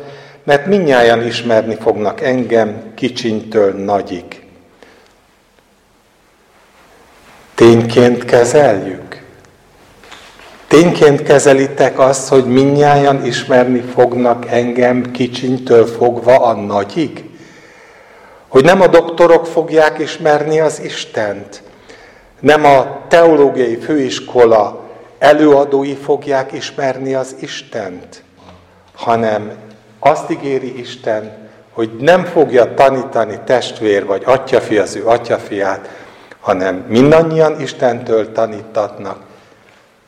mert 0.43 0.65
minnyáján 0.65 1.25
ismerni 1.25 1.75
fognak 1.75 2.21
engem 2.21 2.81
kicsintől 2.95 3.73
nagyig. 3.73 4.23
Tényként 7.55 8.25
kezeljük? 8.25 9.14
Tényként 10.67 11.23
kezelitek 11.23 11.99
azt, 11.99 12.27
hogy 12.27 12.45
minnyáján 12.45 13.25
ismerni 13.25 13.79
fognak 13.79 14.45
engem 14.51 15.11
kicsintől 15.11 15.85
fogva 15.85 16.35
a 16.35 16.53
nagyig? 16.53 17.29
Hogy 18.47 18.63
nem 18.63 18.81
a 18.81 18.87
doktorok 18.87 19.45
fogják 19.45 19.99
ismerni 19.99 20.59
az 20.59 20.81
Istent, 20.83 21.63
nem 22.39 22.65
a 22.65 22.97
teológiai 23.07 23.75
főiskola 23.75 24.83
előadói 25.19 25.93
fogják 25.93 26.51
ismerni 26.51 27.13
az 27.13 27.35
Istent, 27.39 28.23
hanem 28.95 29.51
azt 29.99 30.31
ígéri 30.31 30.79
Isten, 30.79 31.49
hogy 31.71 31.89
nem 31.99 32.23
fogja 32.23 32.73
tanítani 32.73 33.39
testvér 33.45 34.05
vagy 34.05 34.21
atyafi 34.25 34.77
az 34.77 34.95
ő 34.95 35.05
atyafiát, 35.05 35.89
hanem 36.39 36.85
mindannyian 36.87 37.61
Istentől 37.61 38.31
tanítatnak, 38.31 39.24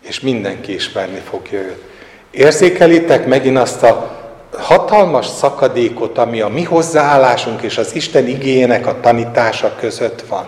és 0.08 0.20
mindenki 0.20 0.74
ismerni 0.74 1.22
fogja 1.30 1.60
őt. 1.60 1.84
Érzékelitek 2.32 3.26
megint 3.26 3.58
azt 3.58 3.84
a 3.84 4.18
hatalmas 4.58 5.26
szakadékot, 5.26 6.18
ami 6.18 6.42
a 6.42 6.48
mi 6.48 6.64
hozzáállásunk 6.64 7.62
és 7.62 7.78
az 7.78 7.96
Isten 7.96 8.28
igényének 8.28 8.88
a 8.88 9.00
tanítása 9.00 9.76
között 9.80 10.22
van. 10.22 10.46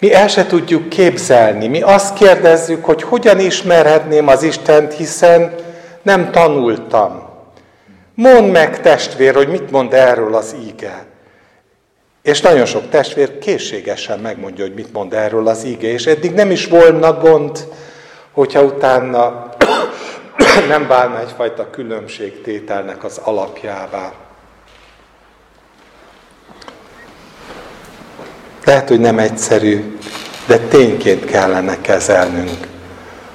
Mi 0.00 0.14
el 0.14 0.28
se 0.28 0.46
tudjuk 0.46 0.88
képzelni. 0.88 1.66
Mi 1.66 1.80
azt 1.80 2.14
kérdezzük, 2.14 2.84
hogy 2.84 3.02
hogyan 3.02 3.40
ismerhetném 3.40 4.28
az 4.28 4.42
Istent, 4.42 4.94
hiszen 4.94 5.54
nem 6.02 6.30
tanultam. 6.30 7.24
Mondd 8.14 8.44
meg, 8.44 8.80
testvér, 8.80 9.34
hogy 9.34 9.48
mit 9.48 9.70
mond 9.70 9.92
erről 9.92 10.34
az 10.34 10.56
íge. 10.66 11.04
És 12.26 12.40
nagyon 12.40 12.64
sok 12.64 12.88
testvér 12.88 13.38
készségesen 13.38 14.18
megmondja, 14.18 14.64
hogy 14.64 14.74
mit 14.74 14.92
mond 14.92 15.12
erről 15.12 15.48
az 15.48 15.64
íge, 15.64 15.88
és 15.88 16.06
eddig 16.06 16.32
nem 16.32 16.50
is 16.50 16.66
volna 16.66 17.18
gond, 17.18 17.68
hogyha 18.32 18.62
utána 18.62 19.48
nem 20.68 20.86
válna 20.86 21.20
egyfajta 21.20 21.70
különbségtételnek 21.70 23.04
az 23.04 23.20
alapjává. 23.24 24.12
Lehet, 28.64 28.88
hogy 28.88 29.00
nem 29.00 29.18
egyszerű, 29.18 29.98
de 30.46 30.58
tényként 30.58 31.24
kellene 31.24 31.80
kezelnünk, 31.80 32.66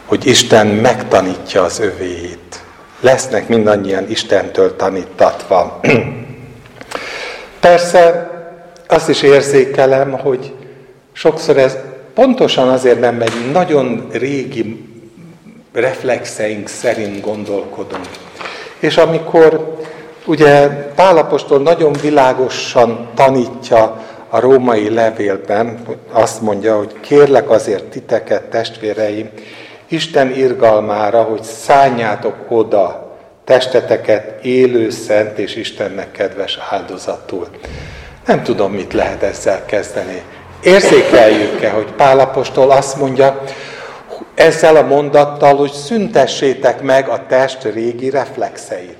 hogy 0.05 0.25
Isten 0.25 0.67
megtanítja 0.67 1.63
az 1.63 1.79
övéit. 1.79 2.63
Lesznek 2.99 3.47
mindannyian 3.47 4.09
Istentől 4.09 4.75
tanítatva. 4.75 5.79
Persze 7.59 8.30
azt 8.91 9.09
is 9.09 9.21
érzékelem, 9.21 10.11
hogy 10.11 10.53
sokszor 11.11 11.57
ez 11.57 11.77
pontosan 12.13 12.69
azért 12.69 12.99
nem 12.99 13.15
megy, 13.15 13.51
nagyon 13.51 14.07
régi 14.11 14.89
reflexeink 15.73 16.67
szerint 16.67 17.21
gondolkodunk. 17.21 18.09
És 18.79 18.97
amikor 18.97 19.77
ugye 20.25 20.67
Pálapostól 20.95 21.59
nagyon 21.59 21.95
világosan 22.01 23.09
tanítja 23.15 24.01
a 24.29 24.39
római 24.39 24.89
levélben, 24.89 25.83
azt 26.11 26.41
mondja, 26.41 26.77
hogy 26.77 26.93
kérlek 26.99 27.49
azért 27.49 27.83
titeket, 27.83 28.43
testvéreim, 28.43 29.29
Isten 29.87 30.35
irgalmára, 30.35 31.21
hogy 31.21 31.43
szálljátok 31.43 32.35
oda 32.47 33.15
testeteket 33.43 34.45
élő, 34.45 34.89
szent 34.89 35.37
és 35.37 35.55
Istennek 35.55 36.11
kedves 36.11 36.59
áldozatul. 36.69 37.47
Nem 38.25 38.43
tudom, 38.43 38.71
mit 38.71 38.93
lehet 38.93 39.23
ezzel 39.23 39.65
kezdeni. 39.65 40.21
Érzékeljük-e, 40.63 41.69
hogy 41.69 41.91
Pálapostól 41.91 42.71
azt 42.71 42.97
mondja, 42.97 43.43
ezzel 44.35 44.75
a 44.75 44.81
mondattal, 44.81 45.55
hogy 45.55 45.71
szüntessétek 45.71 46.81
meg 46.81 47.09
a 47.09 47.25
test 47.27 47.63
régi 47.63 48.09
reflexeit. 48.09 48.97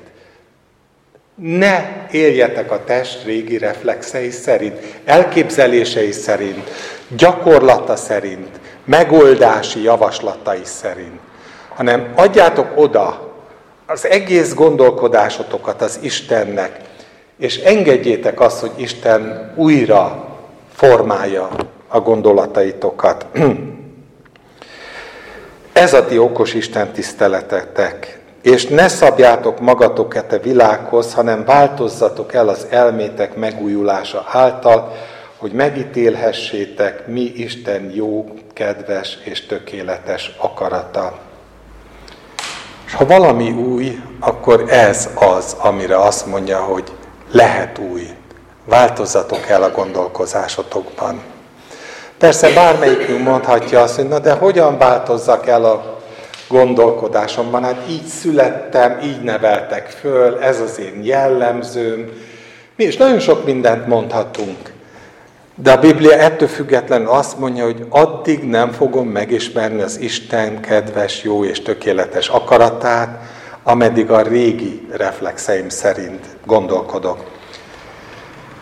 Ne 1.36 2.06
éljetek 2.12 2.72
a 2.72 2.84
test 2.84 3.24
régi 3.24 3.58
reflexei 3.58 4.30
szerint, 4.30 4.80
elképzelései 5.06 6.12
szerint, 6.12 6.70
gyakorlata 7.08 7.96
szerint, 7.96 8.60
megoldási 8.86 9.82
javaslatai 9.82 10.64
szerint, 10.64 11.20
hanem 11.76 12.12
adjátok 12.16 12.72
oda 12.76 13.34
az 13.86 14.06
egész 14.06 14.54
gondolkodásotokat 14.54 15.82
az 15.82 16.00
Istennek, 16.02 16.80
és 17.42 17.58
engedjétek 17.58 18.40
azt, 18.40 18.60
hogy 18.60 18.72
Isten 18.76 19.52
újra 19.56 20.26
formálja 20.74 21.50
a 21.88 22.00
gondolataitokat. 22.00 23.26
Ez 25.74 25.94
a 25.94 26.06
ti 26.06 26.18
okos 26.18 26.54
Isten 26.54 26.92
tiszteletetek. 26.92 28.20
És 28.42 28.66
ne 28.66 28.88
szabjátok 28.88 29.60
magatokat 29.60 30.34
a 30.34 30.40
világhoz, 30.40 31.14
hanem 31.14 31.46
változzatok 31.46 32.34
el 32.34 32.48
az 32.48 32.68
elmétek 32.70 33.36
megújulása 33.36 34.26
által, 34.28 34.92
hogy 35.38 35.52
megítélhessétek, 35.52 37.08
mi 37.08 37.22
Isten 37.22 37.92
jó, 37.94 38.34
kedves 38.54 39.18
és 39.24 39.46
tökéletes 39.46 40.36
akarata. 40.38 41.20
És 42.86 42.94
ha 42.94 43.06
valami 43.06 43.52
új, 43.52 44.00
akkor 44.20 44.66
ez 44.68 45.10
az, 45.16 45.56
amire 45.60 45.98
azt 45.98 46.26
mondja, 46.26 46.60
hogy 46.60 46.92
lehet 47.32 47.80
új. 47.92 48.08
Változzatok 48.66 49.48
el 49.48 49.64
a 49.64 49.72
gondolkozásotokban. 49.72 51.22
Persze 52.18 52.54
bármelyikünk 52.54 53.24
mondhatja 53.24 53.82
azt, 53.82 53.96
hogy 53.96 54.08
na 54.08 54.20
de 54.20 54.32
hogyan 54.32 54.78
változzak 54.78 55.48
el 55.48 55.66
a 55.66 56.00
gondolkodásomban? 56.48 57.64
Hát 57.64 57.86
így 57.90 58.06
születtem, 58.06 59.00
így 59.04 59.22
neveltek 59.22 59.90
föl, 59.90 60.40
ez 60.40 60.60
az 60.60 60.80
én 60.80 61.04
jellemzőm. 61.04 62.12
Mi 62.76 62.84
is 62.84 62.98
nagyon 62.98 63.20
sok 63.20 63.46
mindent 63.46 63.88
mondhatunk. 63.88 64.74
De 65.56 65.72
a 65.72 65.80
Biblia 65.80 66.18
ettől 66.18 66.48
függetlenül 66.48 67.10
azt 67.10 67.40
mondja, 67.40 67.64
hogy 67.64 67.86
addig 67.90 68.44
nem 68.44 68.72
fogom 68.72 69.08
megismerni 69.08 69.82
az 69.82 70.00
Isten 70.00 70.62
kedves, 70.62 71.24
jó 71.24 71.46
és 71.46 71.62
tökéletes 71.62 72.28
akaratát, 72.28 73.20
ameddig 73.64 74.12
a 74.12 74.22
régi 74.22 74.88
reflexeim 74.92 75.70
szerint 75.70 76.26
gondolkodok. 76.46 77.18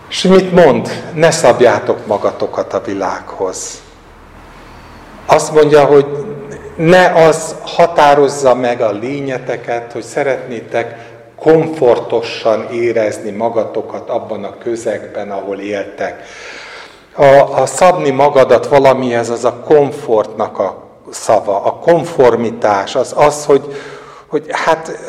És 0.09 0.21
mit 0.21 0.51
mond? 0.51 0.89
Ne 1.13 1.31
szabjátok 1.31 2.05
magatokat 2.05 2.73
a 2.73 2.81
világhoz. 2.81 3.81
Azt 5.25 5.53
mondja, 5.53 5.85
hogy 5.85 6.05
ne 6.75 7.05
az 7.05 7.55
határozza 7.63 8.55
meg 8.55 8.81
a 8.81 8.91
lényeteket, 8.91 9.91
hogy 9.91 10.03
szeretnétek 10.03 10.95
komfortosan 11.35 12.67
érezni 12.71 13.31
magatokat 13.31 14.09
abban 14.09 14.43
a 14.43 14.57
közegben, 14.57 15.31
ahol 15.31 15.59
éltek. 15.59 16.23
A, 17.15 17.61
a 17.61 17.65
szabni 17.65 18.09
magadat 18.09 18.67
valamihez 18.67 19.29
az 19.29 19.45
a 19.45 19.53
komfortnak 19.53 20.59
a 20.59 20.83
szava, 21.09 21.63
a 21.63 21.73
konformitás, 21.73 22.95
az 22.95 23.13
az, 23.17 23.45
hogy, 23.45 23.73
hogy 24.29 24.45
hát 24.49 24.99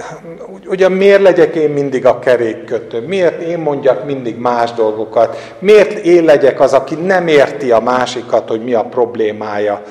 ugyan 0.67 0.93
miért 0.93 1.23
legyek 1.23 1.55
én 1.55 1.71
mindig 1.71 2.07
a 2.07 2.19
kerékkötő, 2.19 3.07
miért 3.07 3.43
én 3.43 3.59
mondjak 3.59 4.05
mindig 4.05 4.37
más 4.37 4.73
dolgokat, 4.73 5.55
miért 5.59 5.93
én 5.93 6.25
legyek 6.25 6.61
az, 6.61 6.73
aki 6.73 6.95
nem 6.95 7.27
érti 7.27 7.71
a 7.71 7.81
másikat, 7.81 8.49
hogy 8.49 8.65
mi 8.65 8.75
a 8.75 8.85
problémája, 8.85 9.83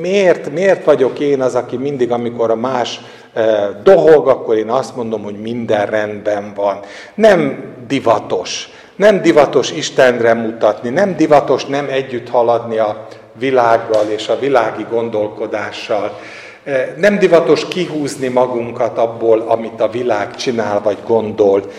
miért, 0.00 0.52
miért 0.52 0.84
vagyok 0.84 1.18
én 1.18 1.40
az, 1.40 1.54
aki 1.54 1.76
mindig, 1.76 2.10
amikor 2.10 2.50
a 2.50 2.56
más 2.56 3.00
eh, 3.32 3.68
dohog, 3.82 4.28
akkor 4.28 4.56
én 4.56 4.70
azt 4.70 4.96
mondom, 4.96 5.22
hogy 5.22 5.40
minden 5.40 5.86
rendben 5.86 6.52
van. 6.54 6.80
Nem 7.14 7.64
divatos, 7.86 8.68
nem 8.96 9.22
divatos 9.22 9.70
Istenre 9.70 10.34
mutatni, 10.34 10.88
nem 10.88 11.16
divatos 11.16 11.64
nem 11.64 11.86
együtt 11.90 12.28
haladni 12.28 12.78
a 12.78 13.06
világgal 13.38 14.06
és 14.08 14.28
a 14.28 14.38
világi 14.38 14.86
gondolkodással. 14.90 16.18
Eh, 16.66 16.88
nem 16.96 17.18
divatos 17.18 17.68
kihúzni 17.68 18.28
magunkat 18.28 18.98
abból, 18.98 19.40
amit 19.40 19.80
a 19.80 19.88
világ 19.88 20.34
csinál 20.34 20.80
vagy 20.80 20.98
gondol. 21.06 21.70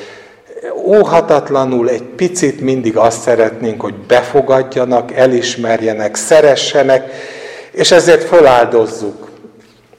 Óhatatlanul 0.86 1.90
egy 1.90 2.04
picit 2.04 2.62
mindig 2.62 2.98
azt 2.98 3.22
szeretnénk, 3.22 3.82
hogy 3.82 3.94
befogadjanak, 3.94 5.12
elismerjenek, 5.14 6.16
szeressenek, 6.16 7.12
és 7.72 7.92
ezért 7.92 8.24
föláldozzuk 8.24 9.30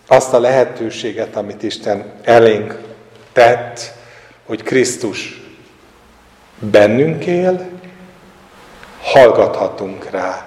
azt 0.07 0.33
a 0.35 0.41
lehetőséget, 0.41 1.37
amit 1.37 1.63
Isten 1.63 2.13
elénk 2.23 2.79
tett, 3.33 3.93
hogy 4.47 4.63
Krisztus 4.63 5.43
bennünk 6.59 7.27
él, 7.27 7.69
hallgathatunk 9.03 10.11
rá. 10.11 10.47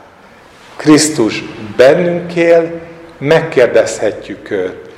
Krisztus 0.75 1.43
bennünk 1.75 2.35
él, 2.35 2.89
megkérdezhetjük 3.21 4.51
őt. 4.51 4.89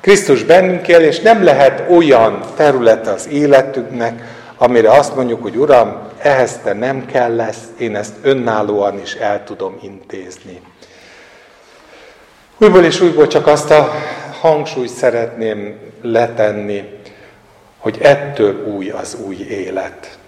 Krisztus 0.00 0.44
bennünk 0.44 0.88
él, 0.88 1.00
és 1.00 1.20
nem 1.20 1.44
lehet 1.44 1.90
olyan 1.90 2.40
terület 2.56 3.06
az 3.06 3.28
életünknek, 3.28 4.22
amire 4.56 4.90
azt 4.90 5.14
mondjuk, 5.14 5.42
hogy 5.42 5.56
Uram, 5.56 5.98
ehhez 6.18 6.58
te 6.64 6.72
nem 6.72 7.06
kell 7.06 7.34
lesz, 7.34 7.62
én 7.78 7.96
ezt 7.96 8.14
önállóan 8.22 9.00
is 9.00 9.14
el 9.14 9.44
tudom 9.44 9.78
intézni. 9.82 10.60
Újból 12.58 12.84
és 12.84 13.00
újból 13.00 13.26
csak 13.26 13.46
azt 13.46 13.70
a 13.70 13.92
hangsúlyt 14.40 14.90
szeretném 14.90 15.78
letenni, 16.02 16.84
hogy 17.78 17.98
ettől 18.00 18.64
új 18.66 18.90
az 18.90 19.16
új 19.26 19.36
élet. 19.48 20.18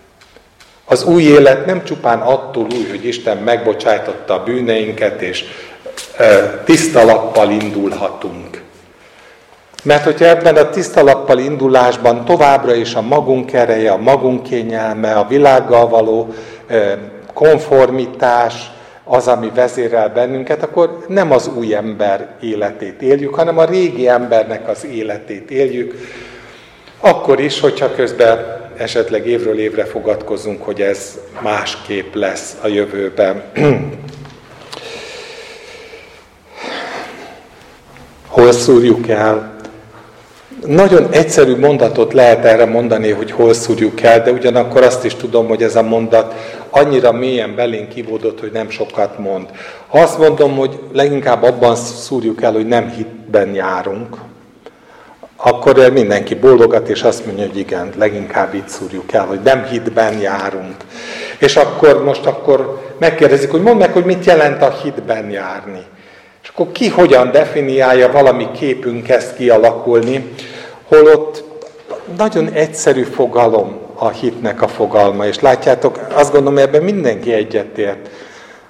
Az 0.84 1.04
új 1.04 1.22
élet 1.22 1.66
nem 1.66 1.84
csupán 1.84 2.20
attól 2.20 2.66
új, 2.74 2.88
hogy 2.90 3.06
Isten 3.06 3.36
megbocsájtotta 3.36 4.34
a 4.34 4.42
bűneinket, 4.42 5.22
és 5.22 5.44
tiszta 6.64 7.04
lappal 7.04 7.50
indulhatunk. 7.50 8.62
Mert 9.82 10.04
hogyha 10.04 10.24
ebben 10.24 10.56
a 10.56 10.70
tiszta 10.70 11.02
lappal 11.02 11.38
indulásban 11.38 12.24
továbbra 12.24 12.74
is 12.74 12.94
a 12.94 13.00
magunk 13.00 13.52
ereje, 13.52 13.92
a 13.92 13.96
magunk 13.96 14.42
kényelme, 14.42 15.12
a 15.12 15.26
világgal 15.26 15.88
való 15.88 16.34
konformitás, 17.34 18.70
az, 19.04 19.28
ami 19.28 19.50
vezérel 19.54 20.08
bennünket, 20.08 20.62
akkor 20.62 21.04
nem 21.08 21.32
az 21.32 21.50
új 21.56 21.74
ember 21.74 22.28
életét 22.40 23.02
éljük, 23.02 23.34
hanem 23.34 23.58
a 23.58 23.64
régi 23.64 24.08
embernek 24.08 24.68
az 24.68 24.86
életét 24.86 25.50
éljük, 25.50 25.94
akkor 27.00 27.40
is, 27.40 27.60
hogyha 27.60 27.94
közben 27.94 28.60
esetleg 28.76 29.26
évről 29.26 29.58
évre 29.58 29.84
fogadkozunk, 29.84 30.62
hogy 30.62 30.80
ez 30.80 31.18
másképp 31.42 32.14
lesz 32.14 32.56
a 32.62 32.68
jövőben. 32.68 33.42
Hol 38.40 38.52
szúrjuk 38.52 39.08
el? 39.08 39.52
Nagyon 40.66 41.08
egyszerű 41.10 41.56
mondatot 41.56 42.12
lehet 42.12 42.44
erre 42.44 42.64
mondani, 42.64 43.10
hogy 43.10 43.30
hol 43.30 43.52
szúrjuk 43.52 44.00
el, 44.00 44.22
de 44.22 44.30
ugyanakkor 44.30 44.82
azt 44.82 45.04
is 45.04 45.14
tudom, 45.14 45.48
hogy 45.48 45.62
ez 45.62 45.76
a 45.76 45.82
mondat 45.82 46.34
annyira 46.70 47.12
mélyen 47.12 47.54
belénk 47.54 47.88
kivódott, 47.88 48.40
hogy 48.40 48.50
nem 48.52 48.70
sokat 48.70 49.18
mond. 49.18 49.46
Ha 49.86 49.98
azt 49.98 50.18
mondom, 50.18 50.56
hogy 50.56 50.78
leginkább 50.92 51.42
abban 51.42 51.76
szúrjuk 51.76 52.42
el, 52.42 52.52
hogy 52.52 52.66
nem 52.66 52.90
hitben 52.90 53.54
járunk, 53.54 54.16
akkor 55.36 55.90
mindenki 55.92 56.34
bólogat, 56.34 56.88
és 56.88 57.02
azt 57.02 57.26
mondja, 57.26 57.46
hogy 57.46 57.58
igen, 57.58 57.92
leginkább 57.98 58.54
itt 58.54 58.68
szúrjuk 58.68 59.12
el, 59.12 59.24
hogy 59.24 59.40
nem 59.44 59.64
hitben 59.64 60.20
járunk. 60.20 60.76
És 61.38 61.56
akkor 61.56 62.04
most 62.04 62.26
akkor 62.26 62.82
megkérdezik, 62.98 63.50
hogy 63.50 63.62
mondd 63.62 63.78
meg, 63.78 63.92
hogy 63.92 64.04
mit 64.04 64.24
jelent 64.24 64.62
a 64.62 64.78
hitben 64.82 65.30
járni. 65.30 65.84
És 66.50 66.56
akkor 66.56 66.72
ki 66.72 66.88
hogyan 66.88 67.30
definiálja, 67.30 68.10
valami 68.10 68.50
képünk 68.50 69.02
kezd 69.02 69.36
kialakulni, 69.36 70.34
holott 70.84 71.44
nagyon 72.16 72.52
egyszerű 72.52 73.02
fogalom 73.02 73.78
a 73.94 74.08
hitnek 74.08 74.62
a 74.62 74.68
fogalma, 74.68 75.26
és 75.26 75.40
látjátok, 75.40 75.98
azt 76.12 76.32
gondolom, 76.32 76.58
ebben 76.58 76.82
mindenki 76.82 77.32
egyetért, 77.32 78.08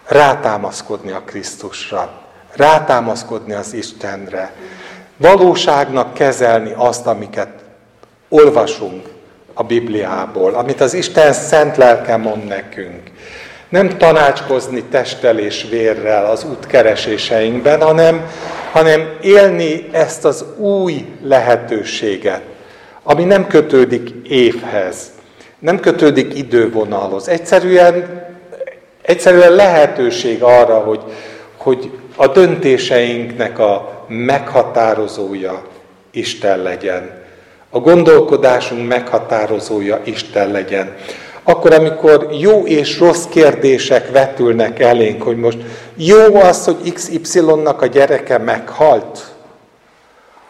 rátámaszkodni 0.07 1.11
a 1.11 1.23
Krisztusra, 1.25 2.11
rátámaszkodni 2.57 3.53
az 3.53 3.75
Istenre, 3.75 4.53
valóságnak 5.17 6.15
kezelni 6.15 6.73
azt, 6.77 7.07
amiket 7.07 7.53
olvasunk 8.29 9.09
a 9.55 9.63
Bibliából, 9.63 10.55
amit 10.55 10.81
az 10.81 10.95
Isten 10.95 11.33
szent 11.33 11.77
lelke 11.77 12.17
mond 12.17 12.45
nekünk. 12.45 13.10
Nem 13.71 13.99
tanácskozni 13.99 14.83
testtel 14.83 15.39
és 15.39 15.67
vérrel 15.71 16.27
az 16.27 16.45
útkereséseinkben, 16.45 17.83
hanem, 17.83 18.31
hanem 18.73 19.17
élni 19.23 19.89
ezt 19.93 20.25
az 20.25 20.45
új 20.57 21.05
lehetőséget, 21.23 22.43
ami 23.03 23.25
nem 23.25 23.47
kötődik 23.47 24.11
évhez, 24.29 25.11
nem 25.59 25.81
kötődik 25.81 26.39
idővonalhoz. 26.39 27.29
Egyszerűen, 27.29 28.25
egyszerűen 29.03 29.53
lehetőség 29.53 30.43
arra, 30.43 30.79
hogy, 30.79 31.01
hogy 31.57 31.91
a 32.17 32.27
döntéseinknek 32.27 33.59
a 33.59 34.05
meghatározója 34.09 35.63
Isten 36.11 36.59
legyen. 36.59 37.19
A 37.71 37.79
gondolkodásunk 37.79 38.89
meghatározója 38.89 40.01
Isten 40.05 40.51
legyen. 40.51 40.97
Akkor, 41.43 41.73
amikor 41.73 42.29
jó 42.31 42.67
és 42.67 42.99
rossz 42.99 43.25
kérdések 43.25 44.11
vetülnek 44.11 44.79
elénk, 44.79 45.23
hogy 45.23 45.37
most 45.37 45.59
jó 45.95 46.37
az, 46.37 46.65
hogy 46.65 46.93
XY-nak 46.93 47.83
a 47.83 47.87
gyereke 47.87 48.39
meghalt, 48.39 49.35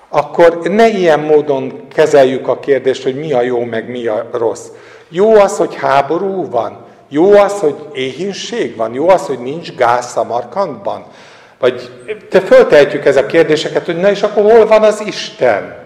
akkor 0.08 0.58
ne 0.62 0.88
ilyen 0.88 1.20
módon 1.20 1.86
kezeljük 1.94 2.48
a 2.48 2.58
kérdést, 2.58 3.02
hogy 3.02 3.14
mi 3.14 3.32
a 3.32 3.42
jó, 3.42 3.64
meg 3.64 3.90
mi 3.90 4.06
a 4.06 4.28
rossz. 4.32 4.66
Jó 5.08 5.34
az, 5.34 5.56
hogy 5.56 5.74
háború 5.74 6.50
van? 6.50 6.84
Jó 7.08 7.32
az, 7.32 7.60
hogy 7.60 7.74
éhínség 7.92 8.76
van? 8.76 8.94
Jó 8.94 9.08
az, 9.08 9.26
hogy 9.26 9.38
nincs 9.38 9.72
gáz 9.72 10.12
Samarkandban? 10.12 11.04
Vagy 11.58 11.90
te 12.30 12.40
föltehetjük 12.40 13.04
ez 13.04 13.16
a 13.16 13.26
kérdéseket, 13.26 13.84
hogy 13.84 13.96
na 13.96 14.10
és 14.10 14.22
akkor 14.22 14.52
hol 14.52 14.66
van 14.66 14.82
az 14.82 15.02
Isten? 15.06 15.78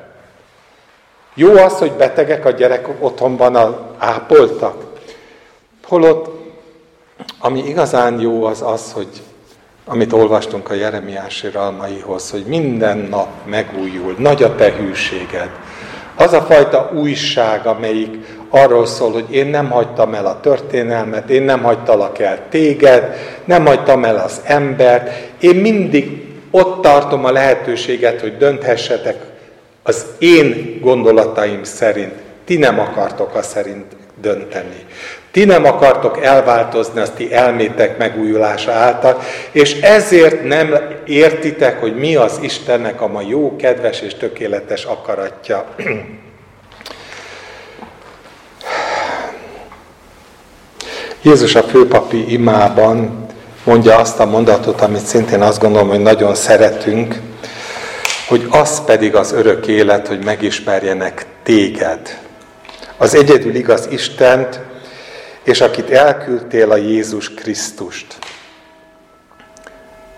Jó 1.34 1.56
az, 1.56 1.78
hogy 1.78 1.92
betegek 1.92 2.44
a 2.44 2.50
gyerek 2.50 2.88
otthonban 3.00 3.54
a, 3.54 3.94
ápoltak? 3.98 4.93
Holott, 5.86 6.30
ami 7.38 7.68
igazán 7.68 8.20
jó 8.20 8.44
az 8.44 8.62
az, 8.62 8.92
hogy 8.92 9.08
amit 9.84 10.12
olvastunk 10.12 10.70
a 10.70 10.74
Jeremiás 10.74 11.42
iralmaihoz, 11.42 12.30
hogy 12.30 12.44
minden 12.46 12.98
nap 12.98 13.28
megújul, 13.46 14.14
nagy 14.18 14.42
a 14.42 14.54
te 14.54 14.72
hűséged. 14.72 15.50
Az 16.16 16.32
a 16.32 16.40
fajta 16.40 16.90
újság, 16.94 17.66
amelyik 17.66 18.36
arról 18.48 18.86
szól, 18.86 19.12
hogy 19.12 19.34
én 19.34 19.46
nem 19.46 19.70
hagytam 19.70 20.14
el 20.14 20.26
a 20.26 20.40
történelmet, 20.40 21.30
én 21.30 21.42
nem 21.42 21.62
hagytalak 21.62 22.18
el 22.18 22.38
téged, 22.48 23.16
nem 23.44 23.66
hagytam 23.66 24.04
el 24.04 24.16
az 24.16 24.40
embert, 24.44 25.32
én 25.40 25.54
mindig 25.54 26.32
ott 26.50 26.82
tartom 26.82 27.24
a 27.24 27.32
lehetőséget, 27.32 28.20
hogy 28.20 28.36
dönthessetek 28.36 29.16
az 29.82 30.06
én 30.18 30.78
gondolataim 30.80 31.64
szerint. 31.64 32.14
Ti 32.44 32.56
nem 32.56 32.80
akartok 32.80 33.34
a 33.34 33.42
szerint 33.42 33.96
dönteni. 34.20 34.86
Ti 35.34 35.44
nem 35.44 35.64
akartok 35.64 36.24
elváltozni 36.24 37.00
az 37.00 37.12
ti 37.16 37.32
elmétek 37.32 37.98
megújulása 37.98 38.72
által, 38.72 39.20
és 39.52 39.80
ezért 39.80 40.44
nem 40.44 40.74
értitek, 41.06 41.80
hogy 41.80 41.96
mi 41.96 42.16
az 42.16 42.38
Istennek 42.40 43.00
a 43.00 43.06
ma 43.06 43.20
jó, 43.28 43.56
kedves 43.56 44.00
és 44.00 44.14
tökéletes 44.14 44.84
akaratja. 44.84 45.74
Jézus 51.22 51.54
a 51.54 51.62
főpapi 51.62 52.32
imában 52.32 53.26
mondja 53.64 53.96
azt 53.96 54.20
a 54.20 54.26
mondatot, 54.26 54.80
amit 54.80 55.06
szintén 55.06 55.42
azt 55.42 55.60
gondolom, 55.60 55.88
hogy 55.88 56.02
nagyon 56.02 56.34
szeretünk, 56.34 57.20
hogy 58.28 58.46
az 58.50 58.84
pedig 58.84 59.14
az 59.14 59.32
örök 59.32 59.66
élet, 59.66 60.08
hogy 60.08 60.24
megismerjenek 60.24 61.26
téged. 61.42 62.18
Az 62.96 63.14
egyedül 63.14 63.54
igaz 63.54 63.88
Istent, 63.90 64.60
és 65.44 65.60
akit 65.60 65.90
elküldtél 65.90 66.70
a 66.70 66.76
Jézus 66.76 67.34
Krisztust. 67.34 68.18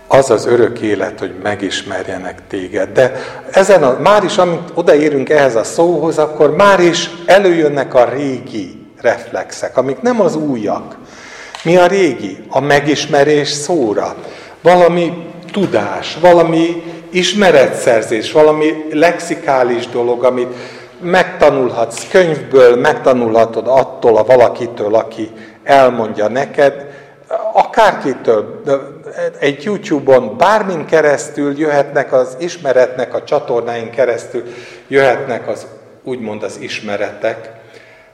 Az 0.07 0.29
az 0.29 0.45
örök 0.45 0.79
élet, 0.79 1.19
hogy 1.19 1.35
megismerjenek 1.43 2.41
téged. 2.47 2.89
De 2.89 3.11
ezen 3.51 3.83
a, 3.83 3.97
már 3.99 4.23
is, 4.23 4.37
amint 4.37 4.71
odaérünk 4.73 5.29
ehhez 5.29 5.55
a 5.55 5.63
szóhoz, 5.63 6.17
akkor 6.17 6.55
már 6.55 6.79
is 6.79 7.09
előjönnek 7.25 7.93
a 7.93 8.09
régi 8.09 8.85
reflexek, 9.01 9.77
amik 9.77 10.01
nem 10.01 10.21
az 10.21 10.35
újak. 10.35 10.97
Mi 11.63 11.77
a 11.77 11.87
régi? 11.87 12.37
A 12.49 12.59
megismerés 12.59 13.49
szóra. 13.49 14.15
Valami 14.61 15.13
tudás, 15.51 16.17
valami 16.21 16.83
ismeretszerzés, 17.09 18.31
valami 18.31 18.85
lexikális 18.91 19.87
dolog, 19.87 20.23
amit 20.23 20.53
megtanulhatsz 20.99 22.07
könyvből, 22.09 22.75
megtanulhatod 22.75 23.67
attól 23.67 24.17
a 24.17 24.23
valakitől, 24.23 24.95
aki 24.95 25.31
elmondja 25.63 26.27
neked, 26.27 26.85
akárkitől, 27.53 28.61
egy 29.39 29.63
YouTube-on, 29.63 30.37
bármin 30.37 30.85
keresztül 30.85 31.59
jöhetnek 31.59 32.13
az 32.13 32.35
ismeretnek, 32.39 33.13
a 33.13 33.23
csatornáink 33.23 33.91
keresztül 33.91 34.43
jöhetnek 34.87 35.47
az 35.47 35.67
úgymond 36.03 36.43
az 36.43 36.57
ismeretek, 36.59 37.51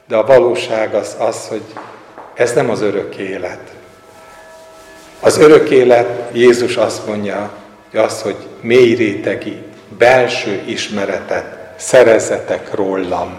de 0.07 0.15
a 0.15 0.25
valóság 0.25 0.93
az 0.93 1.15
az, 1.19 1.47
hogy 1.47 1.63
ez 2.33 2.53
nem 2.53 2.69
az 2.69 2.81
örök 2.81 3.15
élet. 3.15 3.59
Az 5.19 5.37
örök 5.37 5.69
élet, 5.69 6.29
Jézus 6.31 6.77
azt 6.77 7.07
mondja, 7.07 7.51
az, 7.93 8.21
hogy 8.21 8.35
mély 8.61 8.93
rétegi, 8.93 9.63
belső 9.97 10.61
ismeretet 10.65 11.62
szerezzetek 11.83 12.73
rólam. 12.73 13.37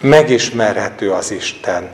Megismerhető 0.00 1.10
az 1.10 1.30
Isten. 1.30 1.90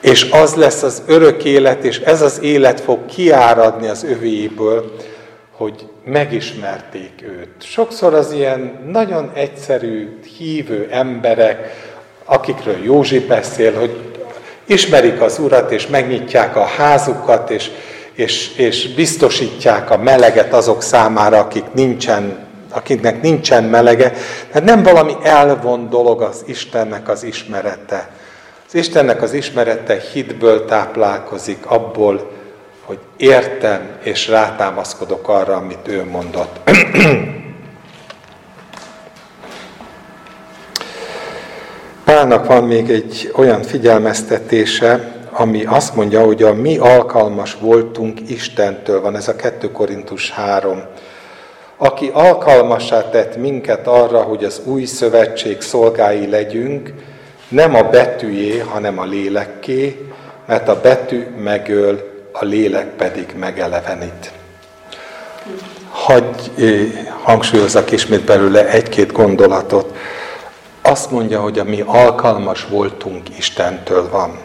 És 0.00 0.30
az 0.30 0.54
lesz 0.54 0.82
az 0.82 1.02
örök 1.06 1.44
élet, 1.44 1.84
és 1.84 1.98
ez 1.98 2.22
az 2.22 2.40
élet 2.42 2.80
fog 2.80 3.06
kiáradni 3.06 3.88
az 3.88 4.04
övéiből, 4.04 4.96
hogy 5.50 5.88
megismerték 6.04 7.12
őt. 7.22 7.62
Sokszor 7.62 8.14
az 8.14 8.32
ilyen 8.32 8.78
nagyon 8.86 9.30
egyszerű, 9.34 10.18
hívő 10.38 10.88
emberek, 10.90 11.70
akikről 12.24 12.84
Józsi 12.84 13.18
beszél, 13.18 13.74
hogy 13.74 14.00
ismerik 14.66 15.20
az 15.20 15.38
Urat, 15.38 15.70
és 15.70 15.86
megnyitják 15.86 16.56
a 16.56 16.64
házukat, 16.64 17.50
és, 17.50 17.70
és, 18.12 18.56
és 18.56 18.94
biztosítják 18.94 19.90
a 19.90 19.98
meleget 19.98 20.52
azok 20.52 20.82
számára, 20.82 21.38
akik 21.38 21.64
nincsen, 21.72 22.43
akiknek 22.76 23.22
nincsen 23.22 23.64
melege. 23.64 24.12
Tehát 24.52 24.68
nem 24.68 24.82
valami 24.82 25.16
elvon 25.22 25.88
dolog 25.90 26.22
az 26.22 26.42
Istennek 26.46 27.08
az 27.08 27.22
ismerete. 27.22 28.08
Az 28.66 28.74
Istennek 28.74 29.22
az 29.22 29.32
ismerete 29.32 30.00
hitből 30.12 30.64
táplálkozik, 30.64 31.66
abból, 31.66 32.30
hogy 32.84 32.98
értem 33.16 33.88
és 34.02 34.28
rátámaszkodok 34.28 35.28
arra, 35.28 35.56
amit 35.56 35.88
ő 35.88 36.04
mondott. 36.04 36.60
Pálnak 42.04 42.46
van 42.46 42.64
még 42.64 42.90
egy 42.90 43.32
olyan 43.36 43.62
figyelmeztetése, 43.62 45.14
ami 45.30 45.64
azt 45.64 45.94
mondja, 45.94 46.24
hogy 46.24 46.42
a 46.42 46.54
mi 46.54 46.78
alkalmas 46.78 47.56
voltunk 47.60 48.30
Istentől, 48.30 49.00
van 49.00 49.16
ez 49.16 49.28
a 49.28 49.36
2 49.36 49.72
Korintus 49.72 50.30
3, 50.30 50.82
aki 51.76 52.10
alkalmassá 52.12 53.10
tett 53.10 53.36
minket 53.36 53.86
arra, 53.86 54.22
hogy 54.22 54.44
az 54.44 54.60
új 54.64 54.84
szövetség 54.84 55.60
szolgái 55.60 56.28
legyünk, 56.28 56.92
nem 57.48 57.74
a 57.74 57.82
betűjé, 57.82 58.58
hanem 58.58 58.98
a 58.98 59.04
lélekké, 59.04 60.10
mert 60.46 60.68
a 60.68 60.80
betű 60.80 61.26
megöl, 61.42 62.12
a 62.32 62.44
lélek 62.44 62.86
pedig 62.86 63.34
megelevenít. 63.38 64.32
Hagy 65.90 66.50
eh, 66.58 66.74
hangsúlyozzak 67.22 67.90
ismét 67.90 68.24
belőle 68.24 68.68
egy-két 68.68 69.12
gondolatot 69.12 69.94
azt 70.86 71.10
mondja, 71.10 71.40
hogy 71.40 71.58
a 71.58 71.64
mi 71.64 71.82
alkalmas 71.86 72.66
voltunk 72.66 73.38
Istentől 73.38 74.10
van. 74.10 74.38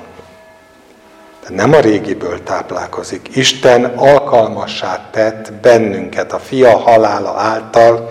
Nem 1.50 1.74
a 1.74 1.80
régiből 1.80 2.44
táplálkozik. 2.44 3.36
Isten 3.36 3.86
alkalmassá 3.86 5.10
tett 5.12 5.54
bennünket 5.54 6.34
a 6.34 6.40
fia 6.40 6.78
halála 6.78 7.34
által 7.38 8.10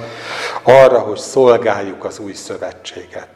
arra, 0.63 0.99
hogy 0.99 1.19
szolgáljuk 1.19 2.05
az 2.05 2.19
új 2.19 2.33
szövetséget. 2.33 3.29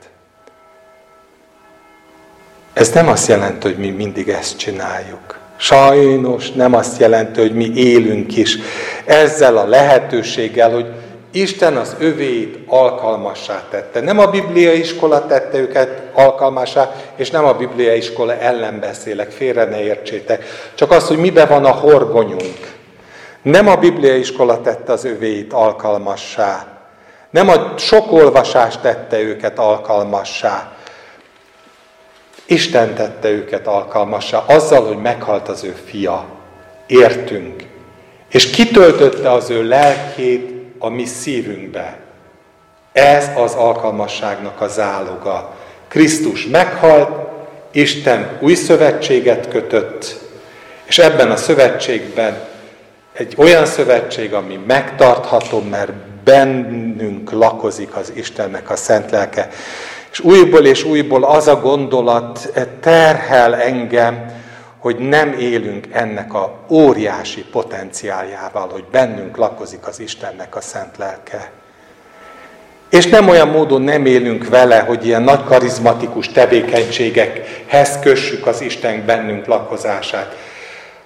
Ez 2.73 2.91
nem 2.91 3.09
azt 3.09 3.29
jelenti, 3.29 3.69
hogy 3.69 3.79
mi 3.79 3.91
mindig 3.91 4.29
ezt 4.29 4.57
csináljuk. 4.57 5.39
Sajnos 5.57 6.51
nem 6.51 6.75
azt 6.75 7.01
jelenti, 7.01 7.41
hogy 7.41 7.55
mi 7.55 7.73
élünk 7.75 8.37
is 8.37 8.59
ezzel 9.05 9.57
a 9.57 9.67
lehetőséggel, 9.67 10.71
hogy 10.71 10.87
Isten 11.33 11.77
az 11.77 11.97
övéit 11.99 12.59
alkalmassá 12.67 13.63
tette. 13.71 14.01
Nem 14.01 14.19
a 14.19 14.27
Biblia 14.27 14.73
iskola 14.73 15.27
tette 15.27 15.59
őket 15.59 16.03
alkalmassá, 16.13 16.95
és 17.17 17.31
nem 17.31 17.45
a 17.45 17.53
Biblia 17.53 17.95
iskola 17.95 18.37
ellen 18.37 18.81
beszélek, 18.81 19.31
félre 19.31 19.65
ne 19.65 19.83
értsétek. 19.83 20.45
Csak 20.75 20.91
az, 20.91 21.07
hogy 21.07 21.19
mibe 21.19 21.47
van 21.47 21.65
a 21.65 21.71
horgonyunk. 21.71 22.73
Nem 23.43 23.69
a 23.69 23.77
Biblia 23.77 24.17
iskola 24.17 24.61
tette 24.61 24.93
az 24.93 25.05
övéit 25.05 25.53
alkalmassá. 25.53 26.67
Nem 27.31 27.49
a 27.49 27.79
sok 27.79 28.13
olvasás 28.13 28.79
tette 28.79 29.21
őket 29.21 29.59
alkalmassá. 29.59 30.73
Isten 32.47 32.95
tette 32.95 33.31
őket 33.31 33.67
alkalmassá, 33.67 34.45
azzal, 34.47 34.87
hogy 34.87 34.99
meghalt 34.99 35.49
az 35.49 35.65
ő 35.65 35.77
fia. 35.85 36.25
Értünk. 36.87 37.63
És 38.29 38.51
kitöltötte 38.51 39.31
az 39.31 39.51
ő 39.51 39.69
lelkét 39.69 40.52
a 40.83 40.89
mi 40.89 41.05
szívünkbe. 41.05 41.99
Ez 42.93 43.31
az 43.37 43.55
alkalmasságnak 43.55 44.61
a 44.61 44.69
záloga. 44.69 45.55
Krisztus 45.89 46.47
meghalt, 46.47 47.31
Isten 47.71 48.39
új 48.41 48.55
szövetséget 48.55 49.49
kötött, 49.49 50.21
és 50.85 50.99
ebben 50.99 51.31
a 51.31 51.37
szövetségben 51.37 52.49
egy 53.13 53.35
olyan 53.37 53.67
szövetség, 53.67 54.35
ami 54.35 54.61
megtartható, 54.67 55.61
mert 55.71 55.93
bennünk 56.25 57.31
lakozik 57.31 57.97
az 57.97 58.13
Istennek 58.15 58.71
a 58.71 58.77
szent 58.77 59.11
lelke. 59.11 59.49
És 60.11 60.21
újból 60.21 60.67
és 60.67 60.85
újból 60.85 61.25
az 61.25 61.49
a 61.49 61.61
gondolat 61.61 62.53
terhel 62.81 63.55
engem, 63.55 64.42
hogy 64.83 64.97
nem 64.97 65.33
élünk 65.33 65.87
ennek 65.93 66.35
a 66.35 66.59
óriási 66.69 67.45
potenciáljával, 67.45 68.69
hogy 68.69 68.85
bennünk 68.91 69.37
lakozik 69.37 69.87
az 69.87 70.01
Istennek 70.01 70.57
a 70.57 70.61
szent 70.61 70.97
lelke. 70.97 71.51
És 72.91 73.07
nem 73.07 73.29
olyan 73.29 73.49
módon 73.49 73.83
nem 73.83 74.07
élünk 74.07 74.49
vele, 74.49 74.79
hogy 74.79 75.07
ilyen 75.07 75.23
nagy 75.23 75.45
karizmatikus 75.45 76.29
tevékenységekhez 76.29 77.99
kössük 78.01 78.47
az 78.47 78.61
Isten 78.61 79.07
bennünk 79.07 79.47
lakozását, 79.47 80.37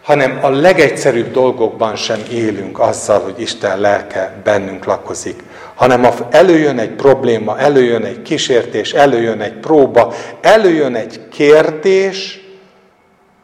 hanem 0.02 0.38
a 0.42 0.48
legegyszerűbb 0.48 1.32
dolgokban 1.32 1.96
sem 1.96 2.20
élünk 2.30 2.80
azzal, 2.80 3.20
hogy 3.20 3.40
Isten 3.40 3.80
lelke 3.80 4.40
bennünk 4.44 4.84
lakozik, 4.84 5.42
hanem 5.74 6.02
ha 6.02 6.28
előjön 6.30 6.78
egy 6.78 6.92
probléma, 6.92 7.58
előjön 7.58 8.04
egy 8.04 8.22
kísértés, 8.22 8.92
előjön 8.92 9.40
egy 9.40 9.54
próba, 9.54 10.14
előjön 10.40 10.94
egy 10.94 11.20
kérdés, 11.28 12.45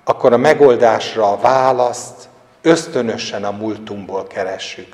akkor 0.04 0.32
a 0.32 0.36
megoldásra 0.36 1.32
a 1.32 1.38
választ 1.40 2.28
ösztönösen 2.62 3.44
a 3.44 3.50
múltunkból 3.50 4.26
keressük, 4.26 4.86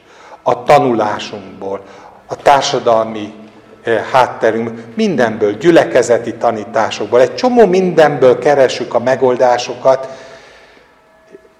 a 0.42 0.62
tanulásunkból, 0.62 1.80
a 2.26 2.36
társadalmi 2.36 3.34
eh, 3.82 4.04
hátterünk, 4.12 4.80
mindenből, 4.94 5.52
gyülekezeti 5.52 6.34
tanításokból, 6.34 7.20
egy 7.20 7.34
csomó 7.34 7.66
mindenből 7.66 8.38
keresünk 8.38 8.94
a 8.94 8.98
megoldásokat, 8.98 10.08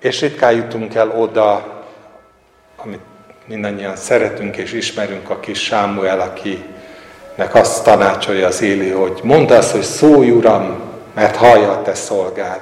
és 0.00 0.20
ritkán 0.20 0.52
jutunk 0.52 0.94
el 0.94 1.11
oda, 1.11 1.76
amit 2.76 3.00
mindannyian 3.46 3.96
szeretünk 3.96 4.56
és 4.56 4.72
ismerünk, 4.72 5.30
a 5.30 5.40
kis 5.40 5.64
Sámuel, 5.64 6.20
akinek 6.20 7.54
azt 7.54 7.84
tanácsolja 7.84 8.46
az 8.46 8.62
éli, 8.62 8.90
hogy 8.90 9.20
mondd 9.22 9.52
azt, 9.52 9.70
hogy 9.70 9.82
szólj 9.82 10.30
Uram, 10.30 10.80
mert 11.14 11.37
hallja 11.37 11.70
a 11.70 11.82
te 11.82 11.94
szolgád. 11.94 12.61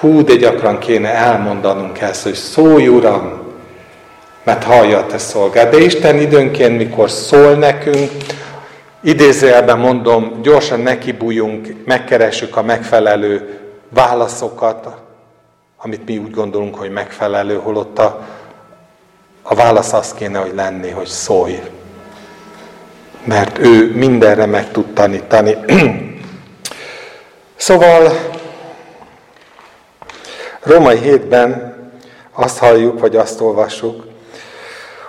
Hú, 0.00 0.22
de 0.22 0.34
gyakran 0.34 0.78
kéne 0.78 1.14
elmondanunk 1.14 2.00
ezt, 2.00 2.22
hogy 2.22 2.34
szólj 2.34 2.88
Uram, 2.88 3.42
mert 4.42 4.64
hallja 4.64 4.98
a 4.98 5.06
te 5.06 5.18
szolgád. 5.18 5.70
De 5.70 5.78
Isten 5.78 6.18
időnként, 6.18 6.76
mikor 6.76 7.10
szól 7.10 7.54
nekünk, 7.54 8.10
idézőjelben 9.00 9.78
mondom, 9.78 10.42
gyorsan 10.42 10.80
nekibújunk, 10.80 11.74
megkeressük 11.84 12.56
a 12.56 12.62
megfelelő 12.62 13.58
válaszokat, 13.88 14.88
amit 15.76 16.06
mi 16.06 16.18
úgy 16.18 16.30
gondolunk, 16.30 16.74
hogy 16.74 16.90
megfelelő, 16.90 17.56
holott 17.62 17.98
a, 17.98 18.26
a 19.42 19.54
válasz 19.54 19.92
az 19.92 20.14
kéne, 20.14 20.38
hogy 20.38 20.52
lenni, 20.54 20.90
hogy 20.90 21.06
szólj. 21.06 21.60
Mert 23.24 23.58
ő 23.58 23.92
mindenre 23.94 24.46
meg 24.46 24.70
tud 24.70 24.92
tanítani. 24.92 25.56
szóval 27.56 28.12
Római 30.62 30.98
hétben 30.98 31.74
azt 32.32 32.58
halljuk, 32.58 33.00
vagy 33.00 33.16
azt 33.16 33.40
olvassuk, 33.40 34.04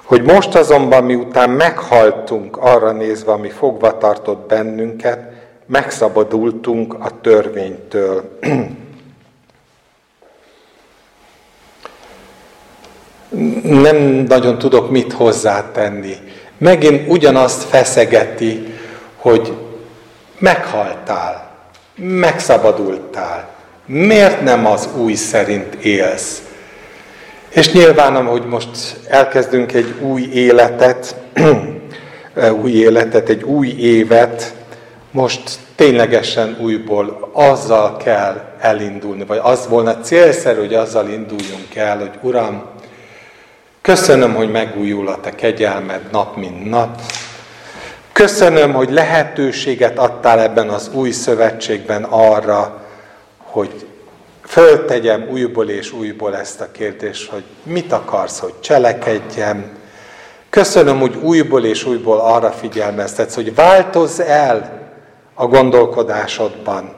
hogy 0.03 0.21
most 0.21 0.55
azonban 0.55 1.03
miután 1.03 1.49
meghaltunk 1.49 2.57
arra 2.57 2.91
nézve, 2.91 3.31
ami 3.31 3.49
fogva 3.49 3.97
tartott 3.97 4.47
bennünket, 4.47 5.19
megszabadultunk 5.65 6.93
a 6.93 7.21
törvénytől. 7.21 8.37
Nem 13.63 13.97
nagyon 14.27 14.57
tudok 14.57 14.89
mit 14.89 15.13
hozzátenni. 15.13 16.15
Megint 16.57 17.09
ugyanazt 17.09 17.63
feszegeti, 17.63 18.73
hogy 19.15 19.57
meghaltál, 20.39 21.51
megszabadultál. 21.95 23.49
Miért 23.85 24.41
nem 24.41 24.65
az 24.65 24.89
új 24.97 25.13
szerint 25.13 25.73
élsz? 25.73 26.41
És 27.49 27.71
nyilván, 27.71 28.25
hogy 28.25 28.45
most 28.45 28.99
elkezdünk 29.07 29.73
egy 29.73 29.93
új 30.01 30.21
életet, 30.33 31.15
új 32.63 32.71
életet, 32.71 33.29
egy 33.29 33.43
új 33.43 33.67
évet, 33.67 34.53
most 35.11 35.41
ténylegesen 35.75 36.57
újból 36.61 37.29
azzal 37.33 37.97
kell 37.97 38.55
elindulni, 38.59 39.25
vagy 39.25 39.39
az 39.43 39.67
volna 39.67 39.99
célszerű, 39.99 40.59
hogy 40.59 40.73
azzal 40.73 41.09
induljunk 41.09 41.75
el, 41.75 41.97
hogy 41.97 42.11
Uram, 42.21 42.63
köszönöm, 43.81 44.33
hogy 44.33 44.51
megújul 44.51 45.07
a 45.07 45.19
Te 45.19 45.35
kegyelmed 45.35 46.01
nap, 46.11 46.35
mint 46.35 46.69
nap. 46.69 47.01
Köszönöm, 48.13 48.73
hogy 48.73 48.91
lehetőséget 48.91 49.97
adtál 49.99 50.39
ebben 50.39 50.69
az 50.69 50.89
új 50.93 51.11
szövetségben 51.11 52.03
arra, 52.03 52.80
hogy 53.51 53.85
föltegyem 54.45 55.27
újból 55.31 55.69
és 55.69 55.91
újból 55.91 56.37
ezt 56.37 56.61
a 56.61 56.71
kérdést, 56.71 57.29
hogy 57.29 57.43
mit 57.63 57.91
akarsz, 57.91 58.39
hogy 58.39 58.53
cselekedjem. 58.59 59.77
Köszönöm, 60.49 60.99
hogy 60.99 61.15
újból 61.15 61.65
és 61.65 61.85
újból 61.85 62.19
arra 62.19 62.51
figyelmeztetsz, 62.51 63.35
hogy 63.35 63.55
változz 63.55 64.19
el 64.19 64.79
a 65.33 65.47
gondolkodásodban, 65.47 66.93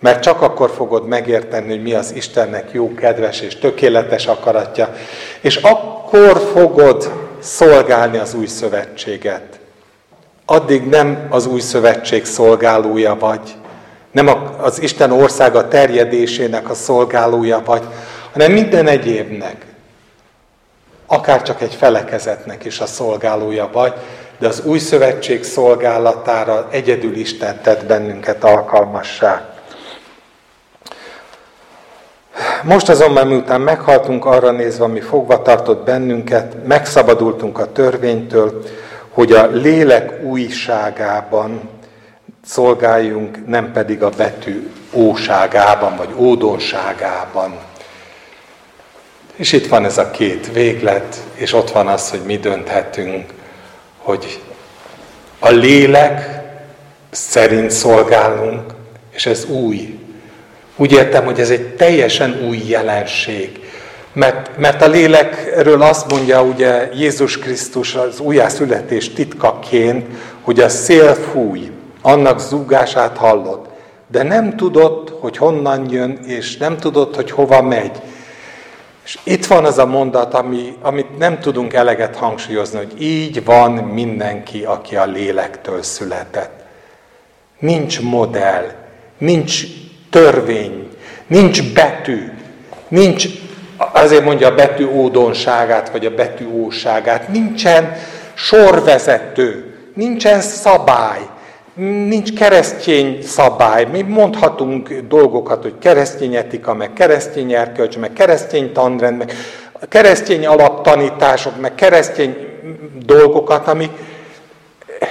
mert 0.00 0.22
csak 0.22 0.42
akkor 0.42 0.70
fogod 0.70 1.06
megérteni, 1.06 1.68
hogy 1.68 1.82
mi 1.82 1.94
az 1.94 2.14
Istennek 2.14 2.68
jó, 2.72 2.94
kedves 2.94 3.40
és 3.40 3.56
tökéletes 3.56 4.26
akaratja, 4.26 4.94
és 5.40 5.56
akkor 5.56 6.50
fogod 6.52 7.12
szolgálni 7.40 8.18
az 8.18 8.34
új 8.34 8.46
szövetséget. 8.46 9.58
Addig 10.44 10.88
nem 10.88 11.26
az 11.30 11.46
új 11.46 11.60
szövetség 11.60 12.24
szolgálója 12.24 13.16
vagy, 13.18 13.54
nem 14.12 14.28
az 14.60 14.82
Isten 14.82 15.12
országa 15.12 15.68
terjedésének 15.68 16.70
a 16.70 16.74
szolgálója 16.74 17.62
vagy, 17.64 17.82
hanem 18.32 18.52
minden 18.52 18.86
egyébnek. 18.86 19.66
Akár 21.06 21.42
csak 21.42 21.62
egy 21.62 21.74
felekezetnek 21.74 22.64
is 22.64 22.80
a 22.80 22.86
szolgálója 22.86 23.70
vagy, 23.72 23.92
de 24.38 24.46
az 24.46 24.62
új 24.64 24.78
szövetség 24.78 25.44
szolgálatára 25.44 26.68
egyedül 26.70 27.16
Isten 27.16 27.60
tett 27.62 27.84
bennünket 27.84 28.44
alkalmassá. 28.44 29.48
Most 32.62 32.88
azonban, 32.88 33.26
miután 33.26 33.60
meghaltunk 33.60 34.24
arra 34.24 34.50
nézve, 34.50 34.84
ami 34.84 35.00
fogva 35.00 35.42
tartott 35.42 35.84
bennünket, 35.84 36.66
megszabadultunk 36.66 37.58
a 37.58 37.72
törvénytől, 37.72 38.62
hogy 39.10 39.32
a 39.32 39.46
lélek 39.46 40.22
újságában 40.22 41.77
szolgáljunk, 42.48 43.46
nem 43.46 43.72
pedig 43.72 44.02
a 44.02 44.08
betű 44.08 44.70
óságában, 44.92 45.96
vagy 45.96 46.08
ódonságában. 46.16 47.58
És 49.36 49.52
itt 49.52 49.66
van 49.66 49.84
ez 49.84 49.98
a 49.98 50.10
két 50.10 50.52
véglet, 50.52 51.16
és 51.34 51.52
ott 51.52 51.70
van 51.70 51.86
az, 51.86 52.10
hogy 52.10 52.20
mi 52.24 52.36
dönthetünk, 52.36 53.32
hogy 53.98 54.42
a 55.38 55.48
lélek 55.48 56.40
szerint 57.10 57.70
szolgálunk, 57.70 58.74
és 59.10 59.26
ez 59.26 59.44
új. 59.44 59.98
Úgy 60.76 60.92
értem, 60.92 61.24
hogy 61.24 61.40
ez 61.40 61.50
egy 61.50 61.68
teljesen 61.68 62.46
új 62.48 62.62
jelenség. 62.66 63.60
Mert, 64.12 64.58
mert 64.58 64.82
a 64.82 64.88
lélekről 64.88 65.82
azt 65.82 66.10
mondja 66.10 66.42
ugye 66.42 66.88
Jézus 66.94 67.38
Krisztus 67.38 67.94
az 67.94 68.20
újjászületés 68.20 69.12
titkaként, 69.12 70.06
hogy 70.42 70.60
a 70.60 70.68
szél 70.68 71.14
fúj, 71.14 71.70
annak 72.08 72.40
zúgását 72.40 73.16
hallott, 73.16 73.66
de 74.06 74.22
nem 74.22 74.56
tudott, 74.56 75.12
hogy 75.20 75.36
honnan 75.36 75.90
jön, 75.90 76.18
és 76.26 76.56
nem 76.56 76.76
tudott, 76.76 77.14
hogy 77.14 77.30
hova 77.30 77.62
megy. 77.62 78.02
És 79.04 79.18
itt 79.24 79.46
van 79.46 79.64
az 79.64 79.78
a 79.78 79.86
mondat, 79.86 80.34
ami, 80.34 80.76
amit 80.82 81.18
nem 81.18 81.38
tudunk 81.40 81.72
eleget 81.72 82.16
hangsúlyozni, 82.16 82.78
hogy 82.78 83.02
így 83.02 83.44
van 83.44 83.72
mindenki, 83.72 84.64
aki 84.64 84.96
a 84.96 85.04
lélektől 85.04 85.82
született. 85.82 86.64
Nincs 87.58 88.00
modell, 88.00 88.70
nincs 89.18 89.62
törvény, 90.10 90.88
nincs 91.26 91.72
betű, 91.72 92.32
nincs, 92.88 93.28
azért 93.76 94.24
mondja 94.24 94.48
a 94.48 94.54
betű 94.54 94.86
ódonságát, 94.86 95.90
vagy 95.90 96.06
a 96.06 96.14
betű 96.14 96.46
óságát, 96.46 97.28
nincsen 97.28 97.96
sorvezető, 98.34 99.76
nincsen 99.94 100.40
szabály, 100.40 101.20
nincs 101.78 102.32
keresztény 102.32 103.22
szabály. 103.22 103.84
Mi 103.84 104.02
mondhatunk 104.02 104.88
dolgokat, 105.08 105.62
hogy 105.62 105.74
keresztény 105.78 106.34
etika, 106.34 106.74
meg 106.74 106.92
keresztény 106.92 107.52
erkölcs, 107.52 107.98
meg 107.98 108.12
keresztény 108.12 108.72
tanrend, 108.72 109.18
meg 109.18 109.32
keresztény 109.88 110.46
alaptanítások, 110.46 111.60
meg 111.60 111.74
keresztény 111.74 112.36
dolgokat, 113.04 113.68
ami 113.68 113.90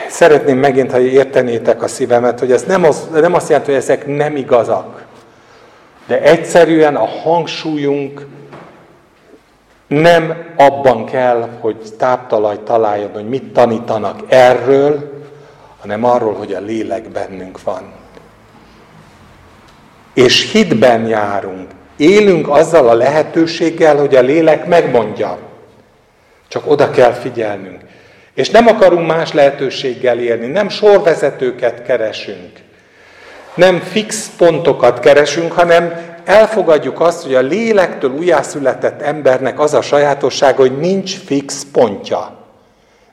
szeretném 0.10 0.58
megint, 0.58 0.92
ha 0.92 1.00
értenétek 1.00 1.84
a 1.84 1.88
szívemet, 1.88 2.40
hogy 2.40 2.52
ez 2.52 2.64
nem, 2.64 2.84
az, 2.84 3.08
nem 3.14 3.34
azt 3.34 3.50
jelenti, 3.50 3.72
hogy 3.72 3.82
ezek 3.82 4.08
nem 4.08 4.36
igazak. 4.36 5.06
De 6.08 6.22
egyszerűen 6.22 6.96
a 6.96 7.08
hangsúlyunk 7.24 8.26
nem 9.88 10.54
abban 10.58 11.06
kell, 11.06 11.50
hogy 11.60 11.94
táptalaj 11.98 12.64
találjon, 12.64 13.12
hogy 13.14 13.30
mit 13.30 13.54
tanítanak 13.54 14.20
erről, 14.28 15.17
hanem 15.88 16.04
arról, 16.04 16.34
hogy 16.34 16.54
a 16.54 16.60
lélek 16.60 17.10
bennünk 17.10 17.63
van. 17.63 17.91
És 20.13 20.52
hitben 20.52 21.08
járunk. 21.08 21.69
Élünk 21.97 22.50
azzal 22.50 22.89
a 22.89 22.93
lehetőséggel, 22.93 23.97
hogy 23.97 24.15
a 24.15 24.21
lélek 24.21 24.65
megmondja. 24.65 25.38
Csak 26.47 26.71
oda 26.71 26.89
kell 26.89 27.12
figyelnünk. 27.12 27.82
És 28.34 28.50
nem 28.50 28.67
akarunk 28.67 29.08
más 29.08 29.34
lehetőséggel 29.34 30.19
élni, 30.19 30.47
nem 30.47 30.69
sorvezetőket 30.69 31.84
keresünk. 31.84 32.52
Nem 33.56 33.80
fix 33.80 34.32
pontokat 34.38 35.00
keresünk, 35.00 35.52
hanem 35.52 35.93
elfogadjuk 36.26 37.00
azt, 37.00 37.23
hogy 37.23 37.36
a 37.36 37.41
lélektől 37.41 38.12
újjászületett 38.12 39.02
embernek 39.02 39.60
az 39.60 39.73
a 39.73 39.82
sajátossága, 39.82 40.62
hogy 40.62 40.78
nincs 40.78 41.17
fix 41.17 41.65
pontja. 41.71 42.36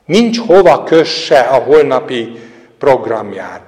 Nincs 0.05 0.39
hova 0.39 0.83
kösse 0.83 1.39
a 1.39 1.55
holnapi 1.55 2.44
programját. 2.79 3.61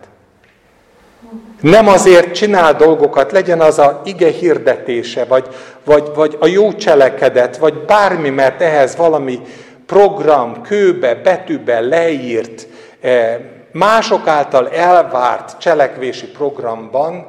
Nem 1.62 1.88
azért 1.88 2.34
csinál 2.34 2.74
dolgokat, 2.74 3.32
legyen 3.32 3.62
az 3.62 3.80
a 3.80 4.02
ige 4.06 4.32
hirdetése, 4.32 5.26
vagy, 5.26 5.48
vagy, 5.84 6.12
vagy 6.16 6.38
a 6.40 6.48
jó 6.48 6.74
cselekedet, 6.74 7.58
vagy 7.58 7.74
bármi, 7.74 8.30
mert 8.30 8.62
ehhez 8.62 8.96
valami 8.96 9.42
program, 9.86 10.62
kőbe, 10.62 11.16
betűbe 11.16 11.80
leírt, 11.80 12.68
eh, 13.02 13.38
mások 13.72 14.28
által 14.28 14.70
elvárt 14.70 15.60
cselekvési 15.60 16.26
programban, 16.26 17.26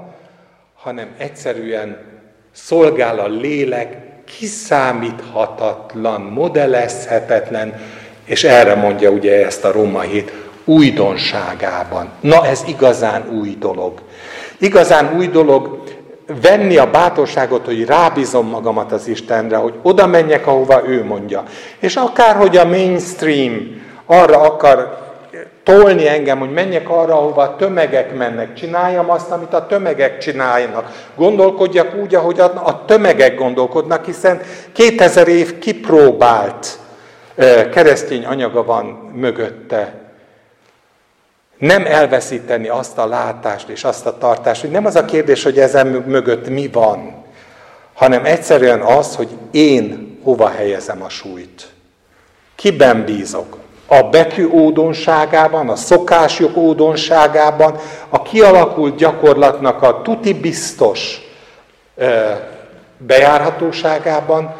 hanem 0.74 1.08
egyszerűen 1.18 1.98
szolgál 2.52 3.18
a 3.18 3.28
lélek 3.28 3.96
kiszámíthatatlan, 4.24 6.20
modellezhetetlen, 6.20 7.80
és 8.24 8.44
erre 8.44 8.74
mondja 8.74 9.10
ugye 9.10 9.46
ezt 9.46 9.64
a 9.64 9.72
Róma 9.72 10.00
hét, 10.00 10.32
újdonságában. 10.68 12.08
Na 12.20 12.46
ez 12.46 12.62
igazán 12.66 13.28
új 13.40 13.56
dolog. 13.58 13.92
Igazán 14.58 15.16
új 15.16 15.26
dolog 15.26 15.82
venni 16.42 16.76
a 16.76 16.90
bátorságot, 16.90 17.64
hogy 17.64 17.84
rábízom 17.84 18.48
magamat 18.48 18.92
az 18.92 19.08
Istenre, 19.08 19.56
hogy 19.56 19.74
oda 19.82 20.06
menjek, 20.06 20.46
ahova 20.46 20.82
ő 20.86 21.04
mondja. 21.04 21.42
És 21.78 21.96
akárhogy 21.96 22.56
a 22.56 22.64
mainstream 22.64 23.82
arra 24.06 24.40
akar 24.40 25.06
tolni 25.62 26.08
engem, 26.08 26.38
hogy 26.38 26.52
menjek 26.52 26.88
arra, 26.88 27.14
ahova 27.14 27.42
a 27.42 27.56
tömegek 27.56 28.16
mennek, 28.16 28.54
csináljam 28.54 29.10
azt, 29.10 29.30
amit 29.30 29.54
a 29.54 29.66
tömegek 29.66 30.18
csinálnak. 30.18 30.90
Gondolkodjak 31.16 31.94
úgy, 32.02 32.14
ahogy 32.14 32.40
a 32.40 32.84
tömegek 32.86 33.38
gondolkodnak, 33.38 34.04
hiszen 34.04 34.40
2000 34.72 35.28
év 35.28 35.58
kipróbált 35.58 36.78
keresztény 37.70 38.24
anyaga 38.24 38.64
van 38.64 38.84
mögötte. 39.14 40.07
Nem 41.58 41.86
elveszíteni 41.86 42.68
azt 42.68 42.98
a 42.98 43.06
látást 43.06 43.68
és 43.68 43.84
azt 43.84 44.06
a 44.06 44.18
tartást, 44.18 44.60
hogy 44.60 44.70
nem 44.70 44.86
az 44.86 44.94
a 44.96 45.04
kérdés, 45.04 45.42
hogy 45.42 45.58
ezen 45.58 45.86
mögött 45.86 46.48
mi 46.48 46.68
van, 46.72 47.24
hanem 47.94 48.24
egyszerűen 48.24 48.80
az, 48.80 49.16
hogy 49.16 49.28
én 49.50 50.18
hova 50.22 50.48
helyezem 50.48 51.02
a 51.02 51.08
súlyt. 51.08 51.66
Kiben 52.54 53.04
bízok? 53.04 53.56
A 53.86 54.02
betű 54.02 54.48
ódonságában, 54.48 55.68
a 55.68 55.76
szokásjog 55.76 56.56
ódonságában, 56.56 57.76
a 58.08 58.22
kialakult 58.22 58.96
gyakorlatnak 58.96 59.82
a 59.82 60.02
tuti 60.02 60.34
biztos 60.34 61.20
bejárhatóságában, 62.96 64.54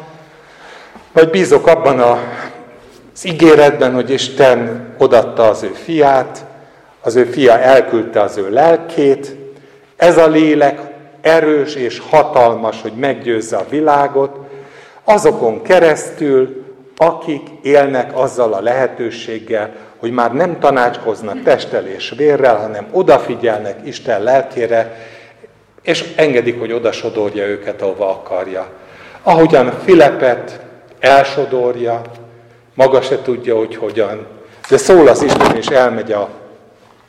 vagy 1.11 1.29
bízok 1.29 1.67
abban 1.67 1.99
a 1.99 2.19
az 3.19 3.25
ígéretben, 3.25 3.93
hogy 3.93 4.09
Isten 4.09 4.87
odatta 4.97 5.49
az 5.49 5.63
ő 5.63 5.71
fiát, 5.83 6.45
az 7.01 7.15
ő 7.15 7.23
fia 7.23 7.59
elküldte 7.59 8.21
az 8.21 8.37
ő 8.37 8.49
lelkét, 8.49 9.35
ez 9.95 10.17
a 10.17 10.27
lélek 10.27 10.79
erős 11.21 11.75
és 11.75 12.01
hatalmas, 12.09 12.81
hogy 12.81 12.93
meggyőzze 12.93 13.57
a 13.57 13.65
világot, 13.69 14.37
azokon 15.03 15.61
keresztül, 15.61 16.65
akik 16.97 17.47
élnek 17.61 18.17
azzal 18.17 18.53
a 18.53 18.61
lehetőséggel, 18.61 19.71
hogy 19.97 20.11
már 20.11 20.33
nem 20.33 20.59
tanácskoznak 20.59 21.43
testtel 21.43 21.85
és 21.85 22.13
vérrel, 22.17 22.55
hanem 22.55 22.87
odafigyelnek 22.91 23.79
Isten 23.83 24.23
lelkére, 24.23 24.95
és 25.81 26.13
engedik, 26.15 26.59
hogy 26.59 26.71
odasodorja 26.71 27.45
őket, 27.45 27.81
ahova 27.81 28.09
akarja. 28.09 28.67
Ahogyan 29.23 29.73
Filepet 29.83 30.59
elsodorja, 30.99 32.01
maga 32.73 33.01
se 33.01 33.21
tudja, 33.21 33.57
hogy 33.57 33.75
hogyan. 33.75 34.27
De 34.69 34.77
szól 34.77 35.07
az 35.07 35.21
Isten, 35.21 35.55
és 35.55 35.67
elmegy 35.67 36.11
a, 36.11 36.29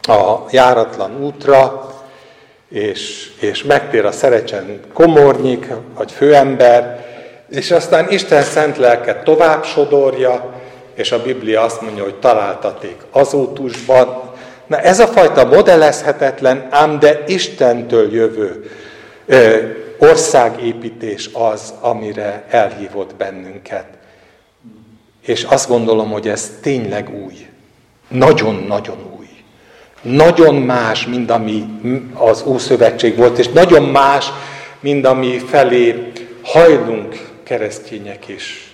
a 0.02 0.44
járatlan 0.50 1.24
útra, 1.24 1.90
és, 2.68 3.30
és 3.40 3.62
megtér 3.62 4.04
a 4.04 4.12
szerecsen 4.12 4.80
komornyik, 4.92 5.66
vagy 5.96 6.12
főember, 6.12 7.08
és 7.48 7.70
aztán 7.70 8.10
Isten 8.10 8.42
szent 8.42 8.76
lelke 8.76 9.22
tovább 9.22 9.64
sodorja, 9.64 10.60
és 10.94 11.12
a 11.12 11.22
Biblia 11.22 11.62
azt 11.62 11.80
mondja, 11.80 12.02
hogy 12.02 12.14
találtaték 12.14 12.96
azótusban. 13.10 14.22
Na 14.66 14.80
ez 14.80 15.00
a 15.00 15.06
fajta 15.06 15.44
modellezhetetlen, 15.44 16.66
ám 16.70 16.98
de 16.98 17.22
Istentől 17.26 18.12
jövő 18.14 18.70
ö, 19.26 19.56
országépítés 19.98 21.30
az, 21.32 21.74
amire 21.80 22.44
elhívott 22.48 23.14
bennünket. 23.14 23.86
És 25.20 25.42
azt 25.42 25.68
gondolom, 25.68 26.10
hogy 26.10 26.28
ez 26.28 26.50
tényleg 26.60 27.10
új. 27.24 27.46
Nagyon-nagyon 28.08 28.98
új. 28.98 29.09
Nagyon 30.02 30.54
más, 30.54 31.06
mint 31.06 31.30
ami 31.30 31.64
az 32.14 32.42
Ószövetség 32.46 33.16
volt, 33.16 33.38
és 33.38 33.48
nagyon 33.48 33.82
más, 33.82 34.26
mint 34.80 35.06
ami 35.06 35.38
felé 35.38 36.12
hajlunk 36.42 37.28
keresztények 37.42 38.28
is. 38.28 38.70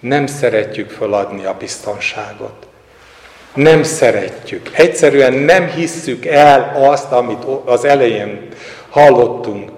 Nem 0.00 0.26
szeretjük 0.26 0.90
feladni 0.90 1.44
a 1.44 1.56
biztonságot. 1.58 2.66
Nem 3.54 3.82
szeretjük. 3.82 4.70
Egyszerűen 4.72 5.32
nem 5.32 5.70
hisszük 5.70 6.26
el 6.26 6.72
azt, 6.90 7.12
amit 7.12 7.44
az 7.64 7.84
elején 7.84 8.48
hallottunk, 8.90 9.70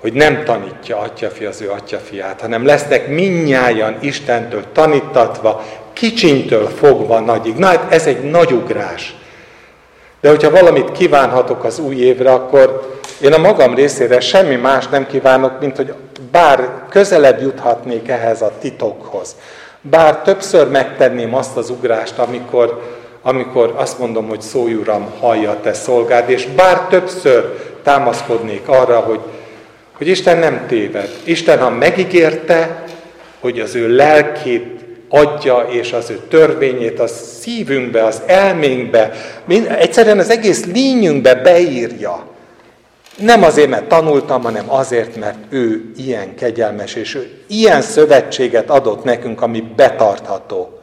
hogy 0.00 0.12
nem 0.12 0.44
tanítja 0.44 0.98
atyafi 0.98 1.44
az 1.44 1.60
ő 1.60 1.70
atyafiát, 1.70 2.40
hanem 2.40 2.66
lesznek 2.66 3.08
minnyáján 3.08 3.96
Istentől 4.00 4.64
tanítatva, 4.72 5.64
kicsintől 5.92 6.68
fogva 6.68 7.20
nagyig. 7.20 7.54
Na 7.54 7.66
hát 7.66 7.92
ez 7.92 8.06
egy 8.06 8.30
nagy 8.30 8.52
ugrás. 8.52 9.14
De 10.24 10.30
hogyha 10.30 10.50
valamit 10.50 10.92
kívánhatok 10.92 11.64
az 11.64 11.78
új 11.78 11.96
évre, 11.96 12.32
akkor 12.32 12.98
én 13.20 13.32
a 13.32 13.38
magam 13.38 13.74
részére 13.74 14.20
semmi 14.20 14.54
más 14.54 14.88
nem 14.88 15.06
kívánok, 15.06 15.60
mint 15.60 15.76
hogy 15.76 15.92
bár 16.30 16.70
közelebb 16.88 17.40
juthatnék 17.40 18.08
ehhez 18.08 18.42
a 18.42 18.52
titokhoz. 18.60 19.36
Bár 19.80 20.16
többször 20.16 20.68
megtenném 20.68 21.34
azt 21.34 21.56
az 21.56 21.70
ugrást, 21.70 22.18
amikor, 22.18 22.82
amikor 23.22 23.74
azt 23.76 23.98
mondom, 23.98 24.28
hogy 24.28 24.40
szólj 24.40 24.74
Uram, 24.74 25.12
hallja 25.20 25.58
te 25.62 25.72
szolgád, 25.72 26.30
és 26.30 26.46
bár 26.46 26.80
többször 26.80 27.58
támaszkodnék 27.82 28.68
arra, 28.68 28.98
hogy 28.98 29.20
hogy 29.96 30.08
Isten 30.08 30.38
nem 30.38 30.66
téved. 30.66 31.08
Isten, 31.24 31.58
ha 31.58 31.70
megígérte, 31.70 32.84
hogy 33.40 33.60
az 33.60 33.74
ő 33.74 33.94
lelkét 33.94 34.83
adja, 35.14 35.66
és 35.70 35.92
az 35.92 36.10
ő 36.10 36.20
törvényét 36.28 37.00
a 37.00 37.06
szívünkbe, 37.06 38.04
az 38.04 38.22
elménkbe, 38.26 39.12
egyszerűen 39.78 40.18
az 40.18 40.30
egész 40.30 40.64
lényünkbe 40.64 41.34
beírja. 41.34 42.26
Nem 43.18 43.42
azért, 43.42 43.68
mert 43.68 43.88
tanultam, 43.88 44.42
hanem 44.42 44.70
azért, 44.70 45.16
mert 45.16 45.38
ő 45.48 45.92
ilyen 45.96 46.34
kegyelmes, 46.34 46.94
és 46.94 47.14
ő 47.14 47.30
ilyen 47.46 47.82
szövetséget 47.82 48.70
adott 48.70 49.04
nekünk, 49.04 49.42
ami 49.42 49.60
betartható. 49.76 50.78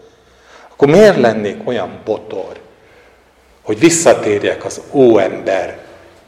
Akkor 0.72 0.88
miért 0.88 1.18
lennék 1.18 1.58
olyan 1.66 2.00
botor, 2.06 2.60
hogy 3.62 3.80
visszatérjek 3.80 4.66
az 4.66 4.82
óember 4.92 5.78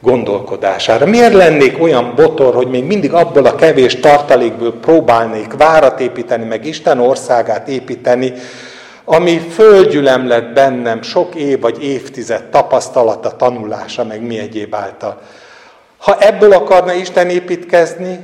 gondolkodására. 0.04 1.06
Miért 1.06 1.34
lennék 1.34 1.82
olyan 1.82 2.13
botor, 2.16 2.56
hogy 2.56 2.68
még 2.68 2.84
mindig 2.84 3.13
abból 3.13 3.46
a 3.46 3.56
kevés 3.56 4.00
tartalékből 4.00 4.80
próbálnék 4.80 5.54
várat 5.54 6.00
építeni, 6.00 6.46
meg 6.46 6.66
Isten 6.66 7.00
országát 7.00 7.68
építeni, 7.68 8.34
ami 9.06 9.38
földgyülem 9.38 10.28
lett 10.28 10.54
bennem 10.54 11.02
sok 11.02 11.36
év 11.36 11.60
vagy 11.60 11.84
évtized 11.84 12.44
tapasztalata, 12.44 13.36
tanulása, 13.36 14.04
meg 14.04 14.22
mi 14.22 14.39
egyéb 14.39 14.76
által. 14.76 15.22
Ha 15.98 16.18
ebből 16.20 16.52
akarna 16.54 16.94
Isten 16.94 17.30
építkezni, 17.30 18.20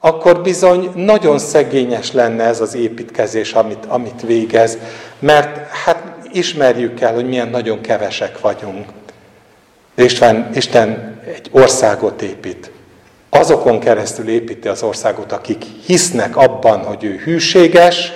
akkor 0.00 0.40
bizony 0.42 0.90
nagyon 0.94 1.38
szegényes 1.38 2.12
lenne 2.12 2.44
ez 2.44 2.60
az 2.60 2.74
építkezés, 2.74 3.52
amit, 3.52 3.84
amit 3.88 4.22
végez, 4.26 4.78
mert 5.18 5.70
hát 5.70 6.02
ismerjük 6.32 7.00
el, 7.00 7.14
hogy 7.14 7.28
milyen 7.28 7.48
nagyon 7.48 7.80
kevesek 7.80 8.40
vagyunk. 8.40 8.86
Isten, 9.98 10.50
Isten 10.54 11.20
egy 11.26 11.48
országot 11.50 12.22
épít. 12.22 12.70
Azokon 13.30 13.80
keresztül 13.80 14.28
építi 14.28 14.68
az 14.68 14.82
országot, 14.82 15.32
akik 15.32 15.64
hisznek 15.86 16.36
abban, 16.36 16.84
hogy 16.84 17.04
ő 17.04 17.20
hűséges, 17.24 18.12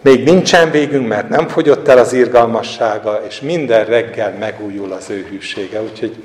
még 0.00 0.24
nincsen 0.24 0.70
végünk, 0.70 1.08
mert 1.08 1.28
nem 1.28 1.48
fogyott 1.48 1.88
el 1.88 1.98
az 1.98 2.12
irgalmassága, 2.12 3.22
és 3.28 3.40
minden 3.40 3.84
reggel 3.84 4.34
megújul 4.38 4.92
az 4.92 5.10
ő 5.10 5.26
hűsége. 5.30 5.82
Úgyhogy 5.82 6.16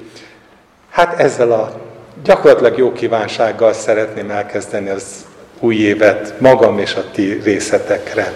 hát 0.89 1.19
ezzel 1.19 1.51
a 1.51 1.79
gyakorlatilag 2.23 2.77
jó 2.77 2.91
kívánsággal 2.91 3.73
szeretném 3.73 4.29
elkezdeni 4.29 4.89
az 4.89 5.25
új 5.59 5.75
évet 5.75 6.39
magam 6.39 6.79
és 6.79 6.95
a 6.95 7.11
ti 7.11 7.39
részetekre. 7.43 8.33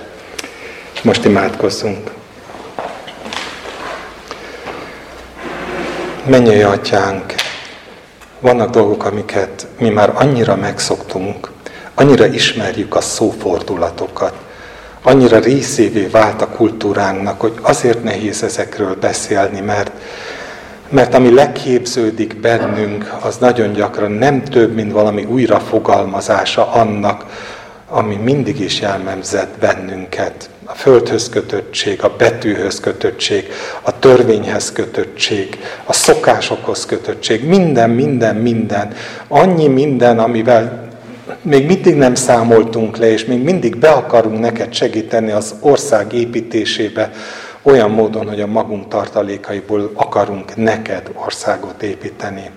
Most 1.03 1.25
imádkozzunk. 1.25 2.11
Mennyei 6.25 6.61
atyánk, 6.61 7.33
vannak 8.39 8.69
dolgok, 8.69 9.05
amiket 9.05 9.67
mi 9.79 9.89
már 9.89 10.11
annyira 10.15 10.55
megszoktunk, 10.55 11.51
annyira 11.93 12.25
ismerjük 12.25 12.95
a 12.95 13.01
szófordulatokat, 13.01 14.33
annyira 15.01 15.39
részévé 15.39 16.05
vált 16.05 16.41
a 16.41 16.47
kultúránknak, 16.47 17.41
hogy 17.41 17.53
azért 17.61 18.03
nehéz 18.03 18.43
ezekről 18.43 18.95
beszélni, 18.95 19.59
mert 19.59 19.91
Mert 20.89 21.13
ami 21.13 21.33
leképződik 21.33 22.39
bennünk, 22.39 23.13
az 23.21 23.37
nagyon 23.37 23.73
gyakran 23.73 24.11
nem 24.11 24.43
több, 24.43 24.73
mint 24.73 24.91
valami 24.91 25.23
újrafogalmazása 25.23 26.71
annak, 26.71 27.25
ami 27.89 28.15
mindig 28.15 28.59
is 28.59 28.81
jellemzett 28.81 29.57
bennünket. 29.59 30.49
A 30.65 30.73
földhöz 30.75 31.29
kötöttség, 31.29 32.03
a 32.03 32.15
betűhöz 32.17 32.79
kötöttség, 32.79 33.49
a 33.81 33.99
törvényhez 33.99 34.71
kötöttség, 34.71 35.59
a 35.85 35.93
szokásokhoz 35.93 36.85
kötöttség, 36.85 37.45
minden, 37.45 37.89
minden, 37.89 38.35
minden. 38.35 38.93
Annyi 39.27 39.67
minden, 39.67 40.19
amivel 40.19 40.91
még 41.41 41.65
mindig 41.65 41.95
nem 41.95 42.15
számoltunk 42.15 42.97
le, 42.97 43.11
és 43.11 43.25
még 43.25 43.43
mindig 43.43 43.77
be 43.77 43.89
akarunk 43.89 44.39
neked 44.39 44.73
segíteni 44.73 45.31
az 45.31 45.55
ország 45.59 46.13
építésébe, 46.13 47.11
olyan 47.61 47.91
módon, 47.91 48.27
hogy 48.27 48.41
a 48.41 48.47
magunk 48.47 48.87
tartalékaiból 48.87 49.91
akarunk 49.93 50.55
neked 50.55 51.09
országot 51.13 51.83
építeni. 51.83 52.49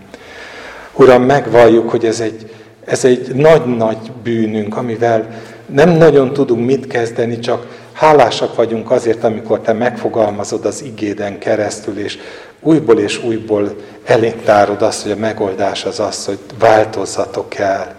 Uram, 0.93 1.23
megvalljuk, 1.23 1.91
hogy 1.91 2.05
ez 2.05 2.21
egy, 2.21 2.51
ez 2.85 3.05
egy 3.05 3.35
nagy-nagy 3.35 4.13
bűnünk, 4.23 4.77
amivel 4.77 5.29
nem 5.67 5.91
nagyon 5.91 6.33
tudunk 6.33 6.67
mit 6.67 6.87
kezdeni, 6.87 7.39
csak 7.39 7.67
hálásak 7.97 8.55
vagyunk 8.55 8.91
azért, 8.91 9.25
amikor 9.25 9.61
Te 9.61 9.73
megfogalmazod 9.73 10.65
az 10.65 10.83
igéden 10.83 11.39
keresztül, 11.39 11.99
és 11.99 12.19
újból 12.61 12.99
és 12.99 13.25
újból 13.25 13.75
elénk 14.05 14.43
tárod 14.43 14.83
azt, 14.83 15.03
hogy 15.03 15.11
a 15.11 15.17
megoldás 15.17 15.85
az 15.85 16.01
az, 16.01 16.27
hogy 16.27 16.39
változzatok 16.59 17.55
el. 17.55 17.95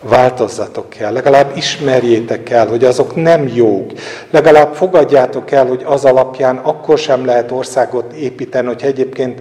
Változzatok 0.00 0.96
el, 0.96 1.12
legalább 1.12 1.56
ismerjétek 1.56 2.50
el, 2.50 2.66
hogy 2.66 2.84
azok 2.84 3.14
nem 3.14 3.48
jók, 3.54 3.92
legalább 4.30 4.74
fogadjátok 4.74 5.50
el, 5.50 5.66
hogy 5.66 5.82
az 5.86 6.04
alapján 6.04 6.56
akkor 6.56 6.98
sem 6.98 7.24
lehet 7.24 7.50
országot 7.50 8.12
építeni, 8.12 8.66
hogy 8.66 8.82
egyébként 8.82 9.40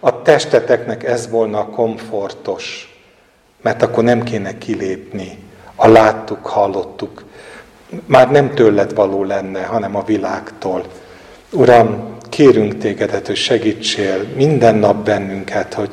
a 0.00 0.22
testeteknek 0.22 1.04
ez 1.04 1.28
volna 1.30 1.58
a 1.58 1.66
komfortos, 1.66 2.96
mert 3.62 3.82
akkor 3.82 4.04
nem 4.04 4.22
kéne 4.22 4.58
kilépni. 4.58 5.38
A 5.76 5.88
láttuk, 5.88 6.46
hallottuk, 6.46 7.24
már 8.06 8.30
nem 8.30 8.54
tőled 8.54 8.94
való 8.94 9.24
lenne, 9.24 9.62
hanem 9.62 9.96
a 9.96 10.04
világtól. 10.04 10.84
Uram, 11.50 12.16
kérünk 12.28 12.78
tégedet, 12.78 13.26
hogy 13.26 13.36
segítsél 13.36 14.26
minden 14.36 14.74
nap 14.74 15.04
bennünket, 15.04 15.74
hogy 15.74 15.90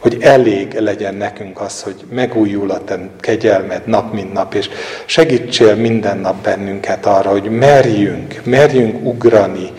hogy 0.00 0.16
elég 0.20 0.78
legyen 0.78 1.14
nekünk 1.14 1.60
az, 1.60 1.82
hogy 1.82 2.04
megújul 2.10 2.70
a 2.70 2.84
te 2.84 2.98
kegyelmed 3.20 3.86
nap 3.86 4.12
mint 4.12 4.32
nap, 4.32 4.54
és 4.54 4.68
segítsél 5.04 5.74
minden 5.74 6.18
nap 6.18 6.42
bennünket 6.42 7.06
arra, 7.06 7.30
hogy 7.30 7.50
merjünk, 7.50 8.40
merjünk 8.44 9.06
ugrani 9.06 9.72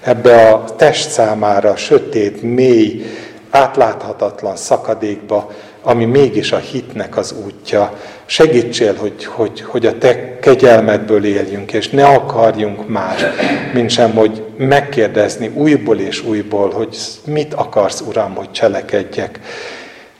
ebbe 0.00 0.48
a 0.48 0.64
test 0.76 1.10
számára 1.10 1.76
sötét, 1.76 2.42
mély, 2.42 3.04
átláthatatlan 3.50 4.56
szakadékba, 4.56 5.50
ami 5.88 6.04
mégis 6.04 6.52
a 6.52 6.56
hitnek 6.56 7.16
az 7.16 7.34
útja. 7.44 7.98
Segítsél, 8.26 8.94
hogy, 8.94 9.24
hogy, 9.24 9.60
hogy 9.60 9.86
a 9.86 9.98
te 9.98 10.38
kegyelmedből 10.38 11.24
éljünk, 11.24 11.72
és 11.72 11.88
ne 11.88 12.04
akarjunk 12.04 12.88
más, 12.88 13.24
mint 13.72 13.90
sem, 13.90 14.12
hogy 14.12 14.42
megkérdezni 14.56 15.50
újból 15.54 15.98
és 15.98 16.24
újból, 16.24 16.70
hogy 16.70 16.96
mit 17.24 17.54
akarsz, 17.54 18.00
Uram, 18.00 18.34
hogy 18.34 18.50
cselekedjek. 18.50 19.40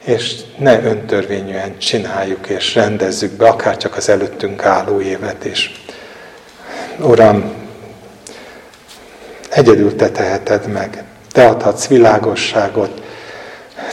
És 0.04 0.34
ne 0.58 0.82
öntörvényűen 0.82 1.78
csináljuk 1.78 2.48
és 2.48 2.74
rendezzük 2.74 3.32
be, 3.32 3.48
akár 3.48 3.76
csak 3.76 3.96
az 3.96 4.08
előttünk 4.08 4.64
álló 4.64 5.00
évet 5.00 5.44
is. 5.44 5.82
Uram, 7.00 7.52
egyedül 9.50 9.96
te 9.96 10.10
teheted 10.10 10.66
meg. 10.66 11.04
Te 11.32 11.46
adhatsz 11.46 11.86
világosságot, 11.86 13.06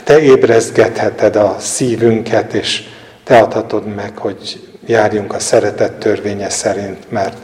te 0.04 0.20
ébrezgetheted 0.20 1.36
a 1.36 1.56
szívünket, 1.58 2.52
és 2.52 2.82
te 3.24 3.38
adhatod 3.38 3.94
meg, 3.94 4.18
hogy 4.18 4.60
járjunk 4.86 5.34
a 5.34 5.38
szeretet 5.38 5.92
törvénye 5.92 6.48
szerint, 6.48 7.10
mert 7.10 7.36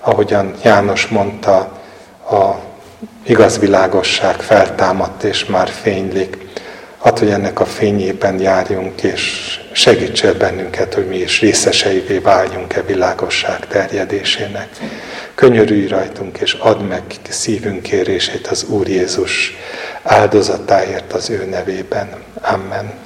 ahogyan 0.00 0.54
János 0.62 1.06
mondta, 1.06 1.56
a 2.30 2.54
igaz 3.22 3.58
világosság 3.58 4.40
feltámadt 4.40 5.22
és 5.22 5.44
már 5.44 5.68
fénylik. 5.68 6.36
Hadd, 6.98 7.18
hogy 7.18 7.30
ennek 7.30 7.60
a 7.60 7.64
fényében 7.64 8.40
járjunk, 8.40 9.02
és 9.02 9.60
segítsél 9.72 10.34
bennünket, 10.34 10.94
hogy 10.94 11.08
mi 11.08 11.16
is 11.16 11.40
részeseivé 11.40 12.18
váljunk-e 12.18 12.82
világosság 12.82 13.66
terjedésének. 13.66 14.68
Könyörülj 15.34 15.86
rajtunk, 15.86 16.38
és 16.38 16.52
add 16.52 16.78
meg 16.80 17.02
szívünk 17.28 17.82
kérését 17.82 18.46
az 18.46 18.64
Úr 18.64 18.88
Jézus 18.88 19.56
áldozatáért 20.02 21.12
az 21.12 21.30
ő 21.30 21.44
nevében. 21.44 22.08
Amen. 22.40 23.03